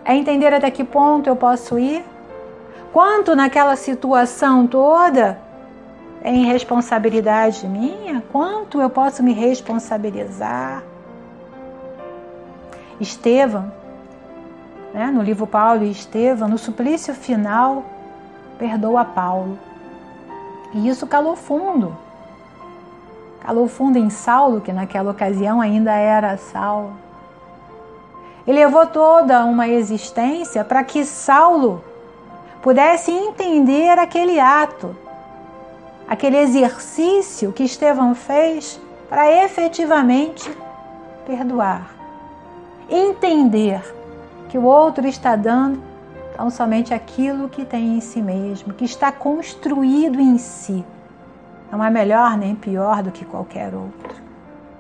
É 0.06 0.14
entender 0.14 0.54
até 0.54 0.70
que 0.70 0.84
ponto 0.84 1.28
eu 1.28 1.36
posso 1.36 1.80
ir, 1.80 2.06
quanto 2.92 3.36
naquela 3.36 3.76
situação 3.76 4.68
toda 4.68 5.40
é 6.22 6.32
irresponsabilidade 6.32 7.68
minha? 7.68 8.22
Quanto 8.32 8.82
eu 8.82 8.90
posso 8.90 9.24
me 9.24 9.34
responsabilizar? 9.34 10.84
Estevão, 13.00 13.72
né, 14.94 15.08
no 15.08 15.22
livro 15.22 15.48
Paulo 15.48 15.84
e 15.84 15.92
Estevão, 15.92 16.48
no 16.48 16.58
suplício 16.58 17.14
final, 17.14 17.84
perdoa 18.58 19.04
Paulo. 19.04 19.58
E 20.74 20.88
isso 20.88 21.06
calou 21.08 21.36
fundo. 21.36 21.96
Calou 23.42 23.68
fundo 23.68 23.98
em 23.98 24.10
Saulo, 24.10 24.62
que 24.62 24.72
naquela 24.72 25.12
ocasião 25.12 25.60
ainda 25.60 25.94
era 25.94 26.38
Saulo. 26.38 26.94
E 28.46 28.52
levou 28.52 28.88
toda 28.88 29.46
uma 29.46 29.68
existência 29.68 30.64
para 30.64 30.84
que 30.84 31.04
Saulo 31.04 31.84
pudesse 32.62 33.12
entender 33.12 33.98
aquele 34.00 34.40
ato, 34.40 34.96
aquele 36.08 36.38
exercício 36.38 37.52
que 37.52 37.64
Estevão 37.64 38.16
fez 38.16 38.80
para 39.10 39.44
efetivamente 39.44 40.50
perdoar. 41.26 41.93
Entender 42.90 43.82
que 44.50 44.58
o 44.58 44.64
outro 44.64 45.08
está 45.08 45.36
dando 45.36 45.82
tão 46.36 46.50
somente 46.50 46.94
aquilo 46.94 47.50
que 47.50 47.64
tem 47.64 47.98
em 47.98 48.02
si 48.02 48.22
mesmo, 48.22 48.74
que 48.74 48.86
está 48.86 49.12
construído 49.12 50.20
em 50.20 50.38
si. 50.38 50.84
Não 51.72 51.84
é 51.84 51.90
melhor 51.90 52.38
nem 52.38 52.56
pior 52.56 53.02
do 53.02 53.12
que 53.12 53.26
qualquer 53.26 53.74
outro. 53.74 54.14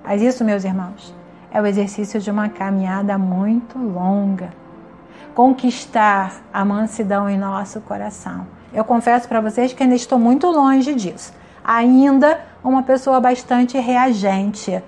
Mas 0.03 0.21
isso, 0.21 0.43
meus 0.43 0.63
irmãos, 0.63 1.13
é 1.51 1.61
o 1.61 1.65
exercício 1.65 2.19
de 2.19 2.29
uma 2.29 2.49
caminhada 2.49 3.17
muito 3.17 3.77
longa. 3.77 4.51
Conquistar 5.33 6.41
a 6.51 6.63
mansidão 6.65 7.29
em 7.29 7.37
nosso 7.37 7.81
coração. 7.81 8.45
Eu 8.73 8.83
confesso 8.83 9.27
para 9.27 9.41
vocês 9.41 9.71
que 9.71 9.81
ainda 9.81 9.95
estou 9.95 10.19
muito 10.19 10.47
longe 10.47 10.93
disso. 10.93 11.33
Ainda 11.63 12.41
uma 12.63 12.83
pessoa 12.83 13.19
bastante 13.19 13.77
reagente. 13.79 14.83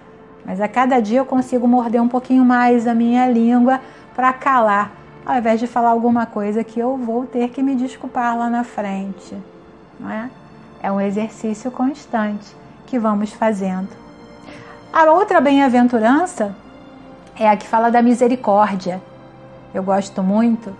Mas 0.45 0.61
a 0.61 0.67
cada 0.67 0.99
dia 0.99 1.19
eu 1.19 1.25
consigo 1.25 1.67
morder 1.67 2.01
um 2.01 2.07
pouquinho 2.07 2.45
mais 2.45 2.85
a 2.87 2.93
minha 2.93 3.27
língua 3.27 3.81
para 4.15 4.31
calar, 4.31 4.91
ao 5.25 5.35
invés 5.37 5.59
de 5.59 5.67
falar 5.67 5.89
alguma 5.89 6.25
coisa 6.25 6.63
que 6.63 6.79
eu 6.79 6.95
vou 6.95 7.25
ter 7.25 7.49
que 7.49 7.63
me 7.63 7.75
desculpar 7.75 8.37
lá 8.37 8.49
na 8.49 8.63
frente. 8.63 9.35
Não 9.99 10.09
é? 10.09 10.29
É 10.81 10.91
um 10.91 11.01
exercício 11.01 11.71
constante 11.71 12.55
que 12.85 12.99
vamos 12.99 13.33
fazendo. 13.33 13.89
A 14.93 15.11
outra 15.11 15.41
bem-aventurança 15.41 16.55
é 17.37 17.49
a 17.49 17.57
que 17.57 17.67
fala 17.67 17.89
da 17.89 18.01
misericórdia. 18.01 19.01
Eu 19.73 19.83
gosto 19.83 20.23
muito. 20.23 20.73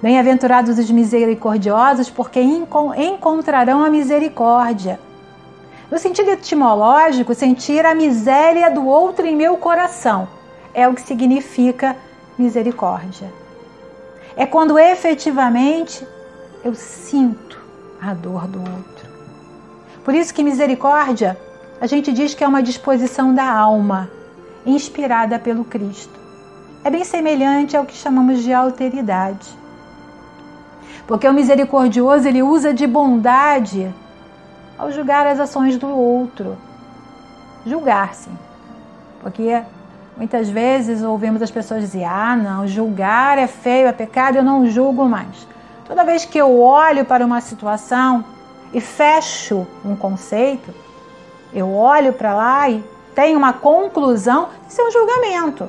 Bem-aventurados 0.00 0.78
os 0.78 0.90
misericordiosos, 0.90 2.08
porque 2.08 2.40
encontrarão 2.40 3.84
a 3.84 3.90
misericórdia. 3.90 4.98
No 5.90 5.98
sentido 5.98 6.30
etimológico, 6.30 7.34
sentir 7.34 7.84
a 7.84 7.96
miséria 7.96 8.70
do 8.70 8.86
outro 8.86 9.26
em 9.26 9.34
meu 9.34 9.56
coração 9.56 10.28
é 10.72 10.86
o 10.86 10.94
que 10.94 11.02
significa 11.02 11.96
misericórdia. 12.38 13.32
É 14.36 14.46
quando 14.46 14.78
efetivamente 14.78 16.06
eu 16.64 16.76
sinto 16.76 17.58
a 18.00 18.14
dor 18.14 18.46
do 18.46 18.60
outro. 18.60 19.10
Por 20.04 20.14
isso 20.14 20.32
que 20.32 20.44
misericórdia, 20.44 21.36
a 21.80 21.86
gente 21.86 22.12
diz 22.12 22.34
que 22.34 22.44
é 22.44 22.48
uma 22.48 22.62
disposição 22.62 23.34
da 23.34 23.50
alma, 23.50 24.08
inspirada 24.64 25.40
pelo 25.40 25.64
Cristo. 25.64 26.20
É 26.84 26.90
bem 26.90 27.04
semelhante 27.04 27.76
ao 27.76 27.84
que 27.84 27.96
chamamos 27.96 28.44
de 28.44 28.52
alteridade. 28.52 29.48
Porque 31.06 31.26
o 31.26 31.32
misericordioso 31.32 32.28
ele 32.28 32.42
usa 32.42 32.72
de 32.72 32.86
bondade 32.86 33.92
ao 34.80 34.90
julgar 34.90 35.26
as 35.26 35.38
ações 35.38 35.76
do 35.76 35.88
outro. 35.88 36.56
Julgar, 37.66 38.14
sim. 38.14 38.32
Porque 39.20 39.62
muitas 40.16 40.48
vezes 40.48 41.02
ouvimos 41.02 41.42
as 41.42 41.50
pessoas 41.50 41.82
dizer: 41.82 42.04
ah, 42.04 42.34
não, 42.34 42.66
julgar 42.66 43.36
é 43.36 43.46
feio, 43.46 43.86
é 43.86 43.92
pecado, 43.92 44.36
eu 44.36 44.42
não 44.42 44.66
julgo 44.66 45.04
mais. 45.04 45.46
Toda 45.84 46.02
vez 46.02 46.24
que 46.24 46.38
eu 46.38 46.58
olho 46.58 47.04
para 47.04 47.26
uma 47.26 47.42
situação 47.42 48.24
e 48.72 48.80
fecho 48.80 49.66
um 49.84 49.94
conceito, 49.94 50.72
eu 51.52 51.74
olho 51.74 52.14
para 52.14 52.32
lá 52.32 52.70
e 52.70 52.82
tenho 53.14 53.36
uma 53.36 53.52
conclusão, 53.52 54.48
isso 54.66 54.80
é 54.80 54.84
um 54.84 54.90
julgamento. 54.90 55.68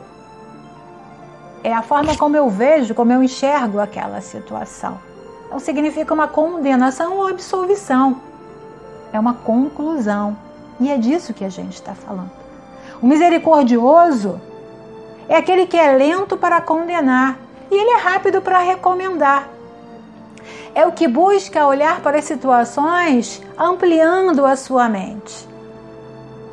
É 1.64 1.74
a 1.74 1.82
forma 1.82 2.16
como 2.16 2.38
eu 2.38 2.50
vejo, 2.50 2.96
como 2.96 3.12
eu 3.12 3.22
enxergo 3.22 3.80
aquela 3.80 4.22
situação. 4.22 5.00
Não 5.52 5.60
significa 5.60 6.14
uma 6.14 6.30
condenação 6.30 7.18
ou 7.18 7.28
absolvição. 7.28 8.31
É 9.14 9.20
uma 9.20 9.34
conclusão. 9.34 10.38
E 10.80 10.90
é 10.90 10.98
disso 10.98 11.34
que 11.34 11.46
a 11.46 11.50
gente 11.50 11.74
está 11.74 11.94
falando. 11.94 12.32
O 13.02 13.08
misericordioso 13.08 14.40
é 15.28 15.38
aquele 15.38 15.66
que 15.66 15.78
é 15.78 15.92
lento 15.96 16.38
para 16.38 16.62
condenar 16.62 17.38
e 17.70 17.76
ele 17.76 17.92
é 17.92 17.98
rápido 17.98 18.42
para 18.42 18.60
recomendar 18.60 19.48
é 20.74 20.86
o 20.86 20.92
que 20.92 21.08
busca 21.08 21.66
olhar 21.66 22.02
para 22.02 22.20
as 22.20 22.26
situações 22.26 23.42
ampliando 23.58 24.46
a 24.46 24.56
sua 24.56 24.88
mente, 24.88 25.48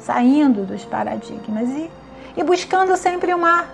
saindo 0.00 0.64
dos 0.64 0.84
paradigmas 0.84 1.68
e, 1.68 1.90
e 2.36 2.42
buscando 2.42 2.96
sempre 2.96 3.32
uma 3.32 3.66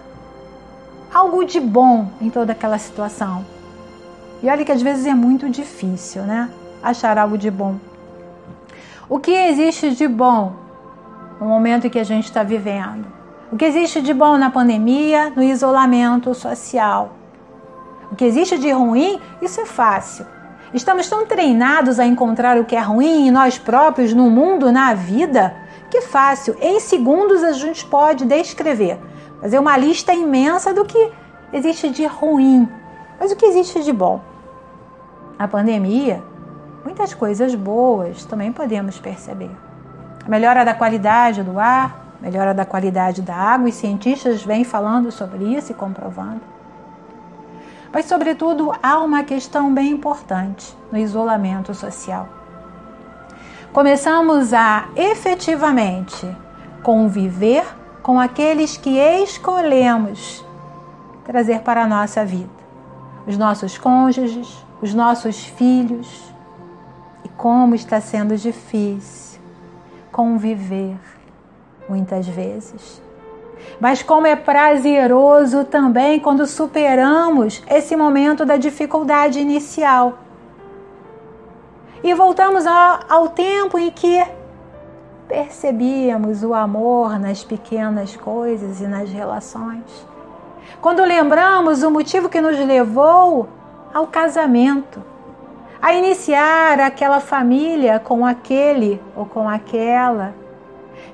algo 1.12 1.44
de 1.44 1.60
bom 1.60 2.08
em 2.20 2.28
toda 2.28 2.52
aquela 2.52 2.78
situação. 2.78 3.44
E 4.42 4.48
olha 4.48 4.64
que 4.64 4.72
às 4.72 4.82
vezes 4.82 5.06
é 5.06 5.14
muito 5.14 5.48
difícil, 5.48 6.22
né? 6.22 6.50
Achar 6.82 7.16
algo 7.16 7.38
de 7.38 7.50
bom. 7.50 7.76
O 9.06 9.18
que 9.18 9.32
existe 9.32 9.90
de 9.90 10.08
bom 10.08 10.54
no 11.38 11.46
momento 11.46 11.90
que 11.90 11.98
a 11.98 12.04
gente 12.04 12.24
está 12.24 12.42
vivendo? 12.42 13.06
O 13.52 13.56
que 13.56 13.66
existe 13.66 14.00
de 14.00 14.14
bom 14.14 14.38
na 14.38 14.50
pandemia, 14.50 15.30
no 15.36 15.42
isolamento 15.42 16.32
social? 16.32 17.12
O 18.10 18.16
que 18.16 18.24
existe 18.24 18.56
de 18.56 18.70
ruim, 18.70 19.20
isso 19.42 19.60
é 19.60 19.66
fácil. 19.66 20.26
Estamos 20.72 21.06
tão 21.08 21.26
treinados 21.26 22.00
a 22.00 22.06
encontrar 22.06 22.58
o 22.58 22.64
que 22.64 22.74
é 22.74 22.80
ruim 22.80 23.28
em 23.28 23.30
nós 23.30 23.58
próprios, 23.58 24.14
no 24.14 24.30
mundo, 24.30 24.72
na 24.72 24.94
vida, 24.94 25.54
que 25.90 26.00
fácil, 26.00 26.56
em 26.58 26.80
segundos 26.80 27.44
a 27.44 27.52
gente 27.52 27.84
pode 27.84 28.24
descrever, 28.24 28.98
fazer 29.38 29.58
uma 29.58 29.76
lista 29.76 30.14
imensa 30.14 30.72
do 30.72 30.84
que 30.84 31.12
existe 31.52 31.90
de 31.90 32.06
ruim, 32.06 32.66
mas 33.20 33.30
o 33.30 33.36
que 33.36 33.44
existe 33.44 33.82
de 33.82 33.92
bom. 33.92 34.20
A 35.38 35.46
pandemia, 35.46 36.22
muitas 36.84 37.14
coisas 37.14 37.54
boas 37.54 38.24
também 38.24 38.52
podemos 38.52 38.98
perceber. 38.98 39.50
A 40.24 40.28
melhora 40.28 40.64
da 40.64 40.74
qualidade 40.74 41.42
do 41.42 41.58
ar, 41.58 42.16
melhora 42.20 42.54
da 42.54 42.64
qualidade 42.64 43.22
da 43.22 43.34
água, 43.34 43.68
e 43.68 43.72
cientistas 43.72 44.44
vêm 44.44 44.64
falando 44.64 45.10
sobre 45.10 45.44
isso 45.44 45.72
e 45.72 45.74
comprovando. 45.74 46.40
Mas, 47.92 48.06
sobretudo, 48.06 48.72
há 48.82 48.98
uma 48.98 49.22
questão 49.22 49.72
bem 49.72 49.92
importante 49.92 50.76
no 50.90 50.98
isolamento 50.98 51.72
social. 51.74 52.28
Começamos 53.72 54.52
a 54.52 54.88
efetivamente 54.96 56.28
conviver 56.82 57.64
com 58.02 58.20
aqueles 58.20 58.76
que 58.76 58.98
escolhemos 58.98 60.44
trazer 61.24 61.60
para 61.60 61.84
a 61.84 61.86
nossa 61.86 62.24
vida. 62.24 62.50
Os 63.26 63.38
nossos 63.38 63.78
cônjuges, 63.78 64.64
os 64.82 64.92
nossos 64.92 65.46
filhos. 65.46 66.33
Como 67.44 67.74
está 67.74 68.00
sendo 68.00 68.38
difícil 68.38 69.38
conviver 70.10 70.96
muitas 71.86 72.26
vezes 72.26 73.02
mas 73.78 74.02
como 74.02 74.26
é 74.26 74.34
prazeroso 74.34 75.64
também 75.64 76.18
quando 76.18 76.46
superamos 76.46 77.62
esse 77.68 77.94
momento 77.96 78.46
da 78.46 78.56
dificuldade 78.56 79.38
inicial. 79.38 80.20
E 82.02 82.14
voltamos 82.14 82.66
ao, 82.66 83.00
ao 83.08 83.28
tempo 83.28 83.78
em 83.78 83.90
que 83.90 84.26
percebíamos 85.28 86.42
o 86.42 86.54
amor 86.54 87.18
nas 87.18 87.44
pequenas 87.44 88.16
coisas 88.16 88.80
e 88.80 88.86
nas 88.86 89.10
relações. 89.10 90.06
Quando 90.80 91.04
lembramos 91.04 91.82
o 91.82 91.90
motivo 91.90 92.30
que 92.30 92.40
nos 92.40 92.58
levou 92.58 93.48
ao 93.92 94.06
casamento, 94.06 95.13
a 95.84 95.92
iniciar 95.92 96.80
aquela 96.80 97.20
família 97.20 98.00
com 98.00 98.24
aquele 98.24 98.98
ou 99.14 99.26
com 99.26 99.46
aquela 99.46 100.32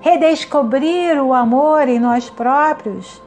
redescobrir 0.00 1.20
o 1.20 1.34
amor 1.34 1.88
em 1.88 1.98
nós 1.98 2.30
próprios 2.30 3.20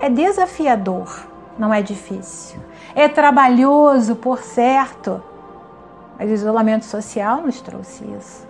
é 0.00 0.10
desafiador, 0.10 1.28
não 1.56 1.72
é 1.72 1.80
difícil. 1.80 2.58
É 2.92 3.06
trabalhoso, 3.06 4.16
por 4.16 4.40
certo, 4.40 5.22
mas 6.18 6.28
o 6.28 6.34
isolamento 6.34 6.86
social 6.86 7.40
nos 7.40 7.60
trouxe 7.60 8.04
isso. 8.18 8.44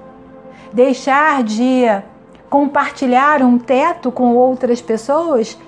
Deixar 0.73 1.43
de 1.43 1.85
compartilhar 2.49 3.43
um 3.43 3.59
teto 3.59 4.11
com 4.11 4.35
outras 4.35 4.81
pessoas, 4.81 5.59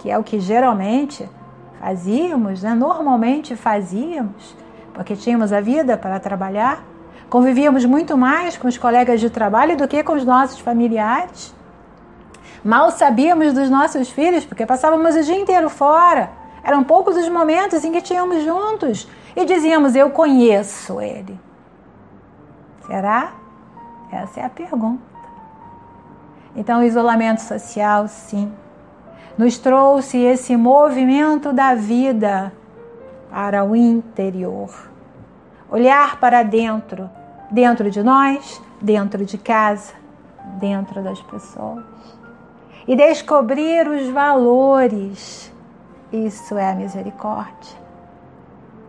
que 0.00 0.10
é 0.10 0.18
o 0.18 0.24
que 0.24 0.40
geralmente 0.40 1.30
fazíamos, 1.78 2.64
né? 2.64 2.74
normalmente 2.74 3.54
fazíamos, 3.54 4.57
porque 4.98 5.14
tínhamos 5.14 5.52
a 5.52 5.60
vida 5.60 5.96
para 5.96 6.18
trabalhar, 6.18 6.82
Convivíamos 7.28 7.84
muito 7.84 8.16
mais 8.16 8.56
com 8.56 8.68
os 8.68 8.78
colegas 8.78 9.20
de 9.20 9.28
trabalho 9.28 9.76
do 9.76 9.86
que 9.86 10.02
com 10.02 10.14
os 10.14 10.24
nossos 10.24 10.60
familiares. 10.60 11.54
Mal 12.64 12.90
sabíamos 12.90 13.52
dos 13.52 13.68
nossos 13.68 14.08
filhos 14.08 14.46
porque 14.46 14.64
passávamos 14.64 15.14
o 15.14 15.22
dia 15.22 15.36
inteiro 15.36 15.68
fora. 15.68 16.30
Eram 16.64 16.82
poucos 16.82 17.16
os 17.16 17.28
momentos 17.28 17.84
em 17.84 17.92
que 17.92 18.00
tínhamos 18.00 18.42
juntos 18.42 19.06
e 19.36 19.44
dizíamos: 19.44 19.94
Eu 19.94 20.08
conheço 20.10 21.00
ele. 21.02 21.38
Será? 22.86 23.32
Essa 24.10 24.40
é 24.40 24.44
a 24.44 24.48
pergunta. 24.48 25.02
Então, 26.56 26.80
o 26.80 26.82
isolamento 26.82 27.40
social, 27.40 28.08
sim, 28.08 28.50
nos 29.36 29.58
trouxe 29.58 30.16
esse 30.16 30.56
movimento 30.56 31.52
da 31.52 31.74
vida 31.74 32.52
para 33.30 33.64
o 33.64 33.76
interior. 33.76 34.70
Olhar 35.70 36.18
para 36.18 36.42
dentro, 36.42 37.10
dentro 37.50 37.90
de 37.90 38.02
nós, 38.02 38.60
dentro 38.80 39.24
de 39.24 39.36
casa, 39.36 39.92
dentro 40.58 41.02
das 41.02 41.20
pessoas. 41.22 41.84
E 42.86 42.96
descobrir 42.96 43.86
os 43.86 44.08
valores. 44.08 45.52
Isso 46.10 46.56
é 46.56 46.70
a 46.70 46.74
misericórdia. 46.74 47.76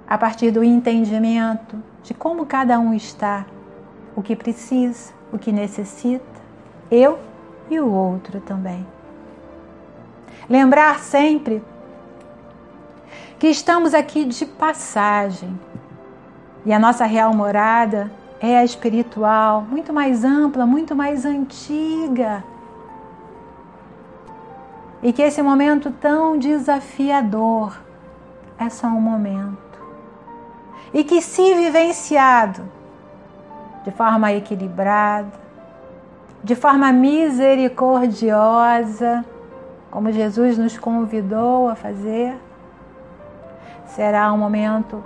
A 0.08 0.18
partir 0.18 0.52
do 0.52 0.64
entendimento 0.64 1.78
de 2.02 2.14
como 2.14 2.46
cada 2.46 2.80
um 2.80 2.94
está, 2.94 3.46
o 4.16 4.22
que 4.22 4.36
precisa, 4.36 5.14
o 5.32 5.38
que 5.38 5.52
necessita, 5.52 6.26
eu 6.90 7.20
e 7.70 7.80
o 7.80 7.92
outro 7.92 8.40
também. 8.42 8.86
Lembrar 10.50 11.00
sempre 11.00 11.62
que 13.40 13.48
estamos 13.48 13.94
aqui 13.94 14.26
de 14.26 14.46
passagem 14.46 15.58
e 16.66 16.74
a 16.74 16.78
nossa 16.78 17.06
real 17.06 17.34
morada 17.34 18.12
é 18.42 18.58
a 18.58 18.66
espiritual, 18.66 19.62
muito 19.62 19.94
mais 19.94 20.26
ampla, 20.26 20.66
muito 20.66 20.94
mais 20.94 21.24
antiga. 21.24 22.44
E 25.02 25.14
que 25.14 25.22
esse 25.22 25.42
momento 25.42 25.90
tão 25.90 26.38
desafiador 26.38 27.80
é 28.58 28.70
só 28.70 28.88
um 28.88 29.00
momento. 29.00 29.58
E 30.94 31.06
que, 31.06 31.22
se 31.22 31.54
vivenciado 31.54 32.62
de 33.86 33.92
forma 33.92 34.34
equilibrada, 34.34 35.32
de 36.44 36.56
forma 36.56 36.92
misericordiosa, 36.92 39.24
como 39.90 40.12
Jesus 40.12 40.58
nos 40.58 40.78
convidou 40.78 41.70
a 41.70 41.76
fazer, 41.76 42.36
será 43.96 44.32
um 44.32 44.38
momento 44.38 45.04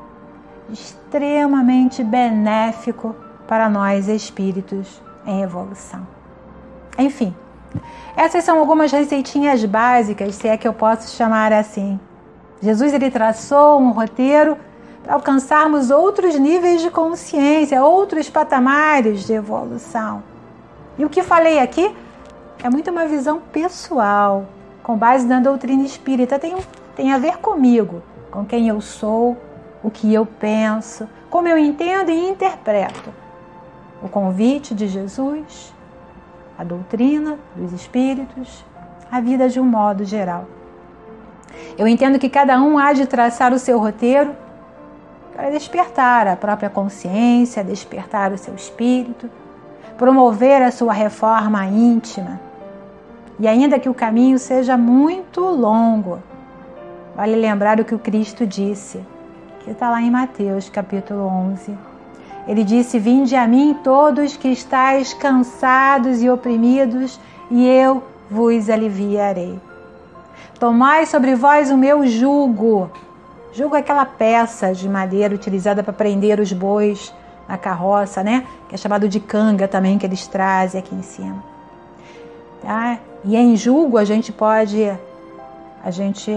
extremamente 0.69 2.03
benéfico 2.03 3.15
para 3.47 3.69
nós 3.69 4.07
espíritos 4.07 5.01
em 5.25 5.41
evolução. 5.41 6.05
Enfim, 6.97 7.35
essas 8.15 8.43
são 8.43 8.59
algumas 8.59 8.91
receitinhas 8.91 9.63
básicas, 9.65 10.35
se 10.35 10.47
é 10.47 10.57
que 10.57 10.67
eu 10.67 10.73
posso 10.73 11.15
chamar 11.15 11.51
assim. 11.51 11.99
Jesus 12.61 12.93
ele 12.93 13.11
traçou 13.11 13.79
um 13.79 13.91
roteiro 13.91 14.57
para 15.03 15.15
alcançarmos 15.15 15.91
outros 15.91 16.37
níveis 16.39 16.81
de 16.81 16.89
consciência, 16.89 17.83
outros 17.83 18.29
patamares 18.29 19.25
de 19.25 19.33
evolução. 19.33 20.23
E 20.97 21.03
o 21.03 21.09
que 21.09 21.23
falei 21.23 21.59
aqui 21.59 21.93
é 22.63 22.69
muito 22.69 22.89
uma 22.89 23.05
visão 23.05 23.41
pessoal, 23.51 24.45
com 24.81 24.95
base 24.95 25.25
na 25.25 25.39
doutrina 25.39 25.83
espírita, 25.83 26.39
tem, 26.39 26.55
tem 26.95 27.11
a 27.11 27.17
ver 27.17 27.37
comigo, 27.37 28.01
com 28.33 28.43
quem 28.43 28.67
eu 28.67 28.81
sou, 28.81 29.37
o 29.83 29.91
que 29.91 30.11
eu 30.11 30.25
penso, 30.25 31.07
como 31.29 31.47
eu 31.47 31.55
entendo 31.55 32.09
e 32.09 32.29
interpreto 32.29 33.13
o 34.01 34.09
convite 34.09 34.73
de 34.73 34.87
Jesus, 34.87 35.71
a 36.57 36.63
doutrina 36.63 37.37
dos 37.55 37.71
espíritos, 37.71 38.65
a 39.11 39.21
vida 39.21 39.47
de 39.47 39.59
um 39.59 39.63
modo 39.63 40.03
geral. 40.03 40.45
Eu 41.77 41.87
entendo 41.87 42.17
que 42.17 42.27
cada 42.27 42.59
um 42.59 42.79
há 42.79 42.91
de 42.91 43.05
traçar 43.05 43.53
o 43.53 43.59
seu 43.59 43.77
roteiro 43.77 44.35
para 45.35 45.51
despertar 45.51 46.27
a 46.27 46.35
própria 46.35 46.71
consciência, 46.71 47.63
despertar 47.63 48.31
o 48.31 48.37
seu 48.37 48.55
espírito, 48.55 49.29
promover 49.95 50.59
a 50.63 50.71
sua 50.71 50.91
reforma 50.91 51.65
íntima. 51.67 52.41
E 53.39 53.47
ainda 53.47 53.77
que 53.77 53.89
o 53.89 53.93
caminho 53.93 54.39
seja 54.39 54.75
muito 54.75 55.39
longo, 55.39 56.19
vale 57.15 57.35
lembrar 57.35 57.79
o 57.79 57.85
que 57.85 57.95
o 57.95 57.99
Cristo 57.99 58.45
disse, 58.45 59.03
que 59.61 59.71
está 59.71 59.89
lá 59.89 60.01
em 60.01 60.11
Mateus 60.11 60.69
capítulo 60.69 61.25
11 61.25 61.93
ele 62.47 62.63
disse: 62.63 62.99
Vinde 62.99 63.35
a 63.35 63.47
mim 63.47 63.77
todos 63.83 64.35
que 64.35 64.49
estáis 64.49 65.13
cansados 65.13 66.21
e 66.21 66.29
oprimidos, 66.29 67.19
e 67.49 67.67
eu 67.67 68.03
vos 68.29 68.69
aliviarei. 68.69 69.59
Tomai 70.59 71.05
sobre 71.05 71.35
vós 71.35 71.71
o 71.71 71.77
meu 71.77 72.05
jugo. 72.05 72.89
Jugo 73.53 73.75
é 73.75 73.79
aquela 73.79 74.05
peça 74.05 74.73
de 74.73 74.89
madeira 74.89 75.33
utilizada 75.33 75.83
para 75.83 75.93
prender 75.93 76.39
os 76.39 76.51
bois 76.51 77.13
na 77.47 77.57
carroça, 77.57 78.23
né? 78.23 78.45
Que 78.67 78.75
é 78.75 78.77
chamado 78.77 79.07
de 79.07 79.19
canga 79.19 79.67
também, 79.67 79.97
que 79.97 80.05
eles 80.05 80.25
trazem 80.27 80.79
aqui 80.79 80.95
em 80.95 81.03
cima. 81.03 81.43
Tá? 82.61 82.97
E 83.23 83.35
em 83.35 83.55
jugo 83.55 83.97
a 83.97 84.05
gente 84.05 84.31
pode, 84.31 84.91
a 85.83 85.91
gente 85.91 86.31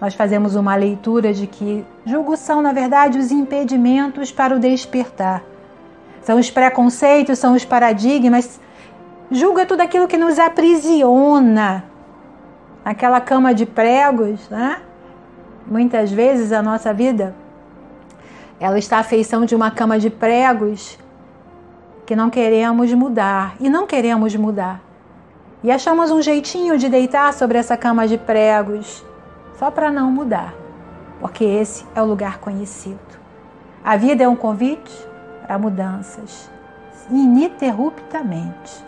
nós 0.00 0.14
fazemos 0.14 0.54
uma 0.54 0.76
leitura 0.76 1.32
de 1.32 1.46
que 1.46 1.84
julgo 2.04 2.36
são, 2.36 2.60
na 2.60 2.72
verdade, 2.72 3.18
os 3.18 3.30
impedimentos 3.30 4.30
para 4.30 4.54
o 4.54 4.58
despertar. 4.58 5.42
São 6.22 6.38
os 6.38 6.50
preconceitos, 6.50 7.38
são 7.38 7.54
os 7.54 7.64
paradigmas. 7.64 8.60
Julgo 9.30 9.60
é 9.60 9.64
tudo 9.64 9.80
aquilo 9.80 10.06
que 10.06 10.18
nos 10.18 10.38
aprisiona. 10.38 11.84
Aquela 12.84 13.20
cama 13.20 13.54
de 13.54 13.64
pregos, 13.64 14.48
né? 14.50 14.82
Muitas 15.66 16.12
vezes 16.12 16.52
a 16.52 16.62
nossa 16.62 16.92
vida 16.92 17.34
ela 18.60 18.78
está 18.78 18.98
à 18.98 19.02
feição 19.02 19.44
de 19.44 19.54
uma 19.54 19.70
cama 19.70 19.98
de 19.98 20.08
pregos 20.08 20.98
que 22.06 22.16
não 22.16 22.30
queremos 22.30 22.92
mudar 22.94 23.54
e 23.60 23.68
não 23.68 23.86
queremos 23.86 24.34
mudar. 24.36 24.80
E 25.62 25.70
achamos 25.70 26.10
um 26.10 26.22
jeitinho 26.22 26.78
de 26.78 26.88
deitar 26.88 27.32
sobre 27.34 27.58
essa 27.58 27.76
cama 27.76 28.06
de 28.06 28.16
pregos 28.16 29.04
só 29.58 29.70
para 29.70 29.90
não 29.90 30.10
mudar, 30.10 30.54
porque 31.20 31.44
esse 31.44 31.84
é 31.94 32.02
o 32.02 32.04
lugar 32.04 32.38
conhecido. 32.38 32.98
A 33.84 33.96
vida 33.96 34.24
é 34.24 34.28
um 34.28 34.36
convite 34.36 34.92
para 35.42 35.58
mudanças, 35.58 36.50
ininterruptamente. 37.10 38.84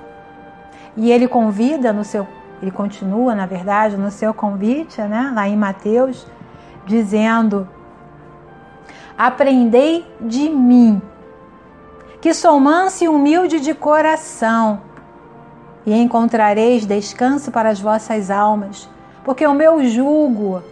E 0.96 1.10
ele 1.10 1.28
convida 1.28 1.92
no 1.92 2.04
seu, 2.04 2.26
ele 2.60 2.70
continua, 2.70 3.34
na 3.34 3.46
verdade, 3.46 3.96
no 3.96 4.10
seu 4.10 4.34
convite, 4.34 5.00
né, 5.02 5.32
lá 5.34 5.48
em 5.48 5.56
Mateus, 5.56 6.26
dizendo: 6.84 7.68
Aprendei 9.16 10.04
de 10.20 10.50
mim, 10.50 11.00
que 12.20 12.34
sou 12.34 12.58
manso 12.58 13.04
e 13.04 13.08
humilde 13.08 13.60
de 13.60 13.72
coração, 13.72 14.80
e 15.86 15.94
encontrareis 15.94 16.84
descanso 16.84 17.50
para 17.50 17.70
as 17.70 17.80
vossas 17.80 18.30
almas 18.30 18.90
porque 19.28 19.46
o 19.46 19.52
meu 19.52 19.86
jugo, 19.86 20.62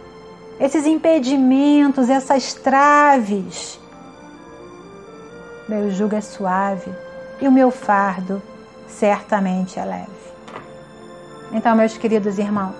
esses 0.59 0.87
impedimentos, 0.87 2.09
essas 2.09 2.55
traves, 2.55 3.79
meu 5.69 5.91
jugo 5.91 6.15
é 6.15 6.21
suave 6.21 6.91
e 7.39 7.47
o 7.47 7.51
meu 7.51 7.69
fardo 7.69 8.41
certamente 8.87 9.79
é 9.79 9.85
leve. 9.85 10.09
Então, 11.51 11.75
meus 11.75 11.99
queridos 11.99 12.39
irmãos, 12.39 12.73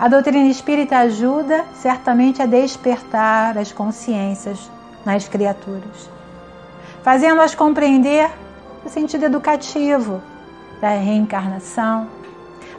a 0.00 0.08
doutrina 0.08 0.48
espírita 0.48 0.98
ajuda 0.98 1.64
certamente 1.74 2.42
a 2.42 2.46
despertar 2.46 3.56
as 3.56 3.70
consciências 3.70 4.68
nas 5.06 5.28
criaturas, 5.28 6.10
fazendo-as 7.04 7.54
compreender 7.54 8.28
o 8.84 8.88
sentido 8.88 9.26
educativo 9.26 10.20
da 10.80 10.88
reencarnação 10.88 12.21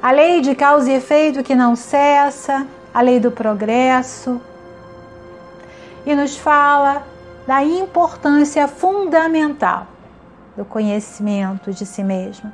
a 0.04 0.12
lei 0.12 0.42
de 0.42 0.54
causa 0.54 0.92
e 0.92 0.96
efeito 0.96 1.42
que 1.42 1.56
não 1.56 1.78
cessa, 1.78 2.68
a 2.94 3.00
lei 3.00 3.22
do 3.22 3.32
progresso, 3.32 4.42
e 6.06 6.14
nos 6.14 6.36
fala 6.36 7.04
da 7.48 7.64
importância 7.64 8.68
fundamental 8.68 9.88
do 10.58 10.66
conhecimento 10.66 11.72
de 11.72 11.86
si 11.86 12.04
mesmo. 12.04 12.52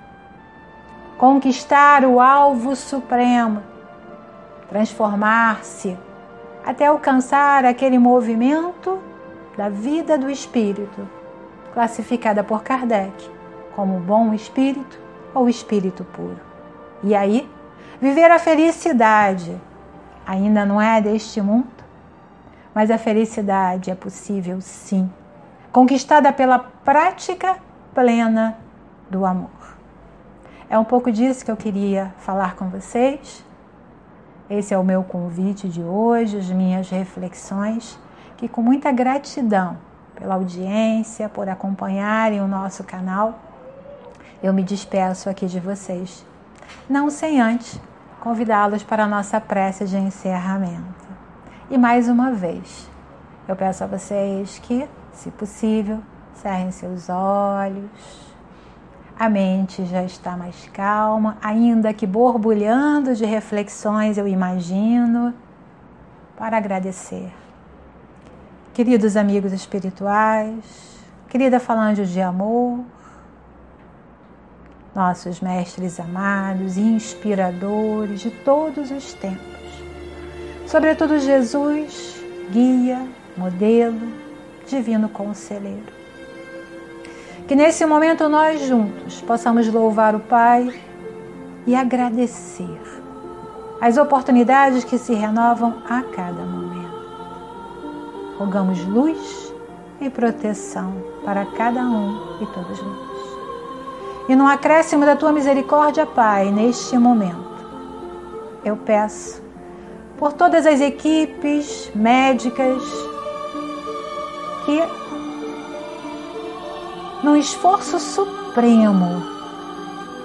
Conquistar 1.18 2.06
o 2.06 2.20
alvo 2.20 2.76
supremo, 2.76 3.64
transformar-se 4.70 5.97
até 6.64 6.86
alcançar 6.86 7.66
aquele 7.66 7.97
movimento 7.97 9.00
da 9.58 9.70
vida 9.70 10.20
do 10.20 10.30
espírito, 10.30 11.10
classificada 11.74 12.43
por 12.43 12.62
Kardec 12.62 13.28
como 13.76 14.00
bom 14.00 14.36
espírito 14.36 15.00
ou 15.34 15.50
espírito 15.50 16.04
puro. 16.04 16.49
E 17.04 17.16
aí, 17.16 17.50
viver 18.02 18.30
a 18.30 18.39
felicidade 18.39 19.60
ainda 20.26 20.66
não 20.66 20.82
é 20.82 21.02
deste 21.02 21.41
mundo, 21.41 21.68
mas 22.74 22.91
a 22.91 22.97
felicidade 22.97 23.89
é 23.89 23.95
possível 23.95 24.62
sim, 24.62 25.10
conquistada 25.72 26.32
pela 26.32 26.60
prática 26.60 27.58
plena 27.93 28.58
do 29.10 29.26
amor. 29.26 29.50
É 30.70 30.78
um 30.78 30.84
pouco 30.84 31.12
disso 31.12 31.43
que 31.43 31.50
eu 31.50 31.58
queria 31.58 32.14
falar 32.20 32.56
com 32.56 32.70
vocês. 32.70 33.43
Esse 34.50 34.74
é 34.74 34.78
o 34.78 34.84
meu 34.84 35.04
convite 35.04 35.68
de 35.68 35.82
hoje, 35.82 36.38
as 36.38 36.50
minhas 36.50 36.89
reflexões, 36.89 37.97
que 38.38 38.47
com 38.47 38.62
muita 38.62 38.91
gratidão 38.91 39.78
pela 40.16 40.36
audiência, 40.36 41.28
por 41.28 41.50
acompanharem 41.50 42.41
o 42.41 42.47
nosso 42.47 42.84
canal, 42.84 43.39
eu 44.43 44.54
me 44.54 44.64
despeço 44.64 45.30
aqui 45.30 45.47
de 45.47 45.60
vocês, 45.60 46.26
não 46.89 47.09
sem 47.09 47.41
antes 47.41 47.80
convidá-los 48.20 48.84
para 48.84 49.05
a 49.05 49.07
nossa 49.07 49.39
prece 49.39 49.86
de 49.86 49.97
encerramento. 49.97 51.07
E 51.70 51.78
mais 51.78 52.09
uma 52.09 52.32
vez, 52.32 52.89
eu 53.47 53.55
peço 53.55 53.84
a 53.84 53.88
vocês 53.88 54.59
que, 54.59 54.88
se 55.13 55.32
possível, 55.32 55.99
cerrem 56.34 56.72
seus 56.72 57.09
olhos. 57.09 58.30
A 59.17 59.30
mente 59.30 59.86
já 59.86 60.03
está 60.03 60.38
mais 60.38 60.70
calma, 60.74 61.38
ainda 61.41 61.93
que 61.93 62.07
borbulhando 62.07 63.13
de 63.15 63.26
reflexões, 63.26 64.17
eu 64.17 64.28
imagino, 64.28 65.34
para 66.38 66.57
agradecer. 66.57 67.32
Queridos 68.74 69.17
amigos 69.17 69.51
espirituais, 69.51 71.03
querida 71.28 71.59
falange 71.59 72.05
de 72.05 72.22
amor, 72.22 72.80
nossos 75.00 75.39
mestres 75.39 75.97
amados 75.97 76.76
e 76.76 76.82
inspiradores 76.82 78.20
de 78.20 78.30
todos 78.30 78.91
os 78.91 79.14
tempos. 79.14 79.39
Sobretudo 80.68 81.18
Jesus, 81.20 82.22
guia, 82.52 83.08
modelo, 83.38 84.12
divino 84.68 85.08
conselheiro. 85.08 85.93
Que 87.47 87.56
nesse 87.56 87.86
momento 87.86 88.28
nós 88.28 88.60
juntos 88.68 89.22
possamos 89.22 89.70
louvar 89.70 90.16
o 90.16 90.20
Pai 90.20 90.70
e 91.66 91.74
agradecer 91.76 92.82
as 93.80 93.95
oportunidades 93.95 94.84
que 94.84 94.97
se 94.97 95.14
renovam 95.14 95.82
a 95.89 96.04
cada 96.04 96.43
momento. 96.43 97.00
Rogamos 98.38 98.84
luz 98.86 99.54
e 100.02 100.10
proteção 100.10 100.93
para 101.24 101.45
cada 101.45 101.80
um 101.84 102.43
e 102.43 102.45
todos 102.47 102.82
nós. 102.82 103.09
E 104.30 104.36
no 104.36 104.45
acréscimo 104.45 105.07
da 105.07 105.15
tua 105.15 105.32
misericórdia, 105.32 106.05
Pai, 106.05 106.51
neste 106.51 106.95
momento, 106.99 107.65
eu 108.63 108.77
peço 108.77 109.41
por 110.19 110.34
todas 110.34 110.67
as 110.67 110.80
equipes 110.82 111.91
médicas 111.95 112.84
que, 114.65 114.84
num 117.23 117.36
esforço 117.36 117.99
supremo, 117.99 119.23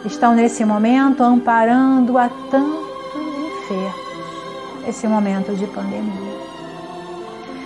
estão 0.05 0.35
nesse 0.35 0.67
momento 0.67 1.23
amparando 1.23 2.19
a 2.19 2.29
tantos 2.51 2.85
enfermos, 3.63 4.87
esse 4.87 5.09
momento 5.09 5.55
de 5.55 5.67
pandemia. 5.69 6.35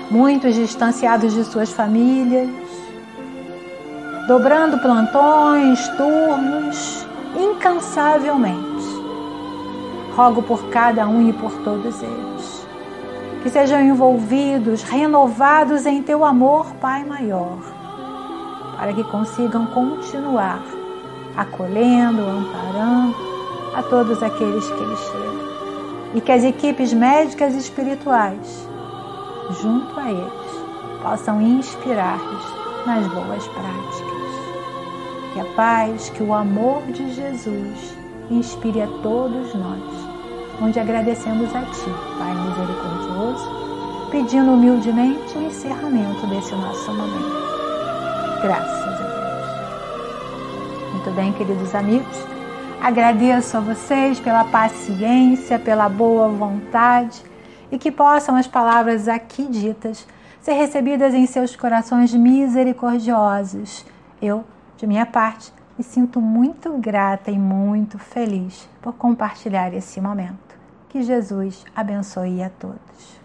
Muitos 0.08 0.54
distanciados 0.54 1.34
de 1.34 1.42
suas 1.42 1.72
famílias, 1.72 2.48
dobrando 4.28 4.76
plantões, 4.76 5.88
turnos, 5.96 7.06
incansavelmente. 7.34 8.86
Rogo 10.14 10.42
por 10.42 10.68
cada 10.68 11.08
um 11.08 11.30
e 11.30 11.32
por 11.32 11.50
todos 11.64 12.02
eles, 12.02 12.68
que 13.42 13.48
sejam 13.48 13.80
envolvidos, 13.80 14.82
renovados 14.82 15.86
em 15.86 16.02
teu 16.02 16.26
amor, 16.26 16.66
Pai 16.74 17.04
maior, 17.04 17.58
para 18.76 18.92
que 18.92 19.02
consigam 19.04 19.64
continuar 19.66 20.62
acolhendo, 21.34 22.20
amparando 22.20 23.16
a 23.74 23.82
todos 23.82 24.22
aqueles 24.22 24.66
que 24.68 24.82
eles 24.82 24.98
chegam. 25.00 25.48
E 26.14 26.20
que 26.20 26.32
as 26.32 26.44
equipes 26.44 26.92
médicas 26.92 27.54
e 27.54 27.58
espirituais 27.58 28.68
junto 29.62 29.98
a 29.98 30.10
eles, 30.10 31.02
possam 31.02 31.40
inspirar-lhes 31.40 32.84
nas 32.84 33.06
boas 33.08 33.46
práticas. 33.48 34.07
Que 35.38 35.42
a 35.42 35.54
paz, 35.54 36.10
que 36.10 36.20
o 36.20 36.34
amor 36.34 36.82
de 36.88 37.14
Jesus 37.14 37.96
inspire 38.28 38.82
a 38.82 38.88
todos 39.04 39.54
nós, 39.54 39.84
onde 40.60 40.80
agradecemos 40.80 41.54
a 41.54 41.60
Ti, 41.60 41.90
Pai 42.18 42.34
misericordioso, 42.34 43.48
pedindo 44.10 44.50
humildemente 44.50 45.38
o 45.38 45.42
encerramento 45.42 46.26
desse 46.26 46.52
nosso 46.56 46.92
momento. 46.92 47.36
Graças 48.42 48.82
a 48.82 48.90
Deus. 48.96 50.92
Muito 50.94 51.10
bem, 51.12 51.32
queridos 51.34 51.72
amigos. 51.72 52.16
Agradeço 52.82 53.58
a 53.58 53.60
vocês 53.60 54.18
pela 54.18 54.42
paciência, 54.42 55.56
pela 55.56 55.88
boa 55.88 56.28
vontade 56.30 57.22
e 57.70 57.78
que 57.78 57.92
possam 57.92 58.34
as 58.34 58.48
palavras 58.48 59.06
aqui 59.06 59.46
ditas 59.46 60.04
ser 60.40 60.54
recebidas 60.54 61.14
em 61.14 61.26
seus 61.26 61.54
corações 61.54 62.12
misericordiosos. 62.12 63.86
Eu, 64.20 64.44
de 64.78 64.86
minha 64.86 65.04
parte, 65.04 65.52
me 65.76 65.82
sinto 65.82 66.20
muito 66.20 66.78
grata 66.78 67.32
e 67.32 67.38
muito 67.38 67.98
feliz 67.98 68.68
por 68.80 68.94
compartilhar 68.94 69.74
esse 69.74 70.00
momento. 70.00 70.56
Que 70.88 71.02
Jesus 71.02 71.64
abençoe 71.74 72.40
a 72.44 72.48
todos. 72.48 73.17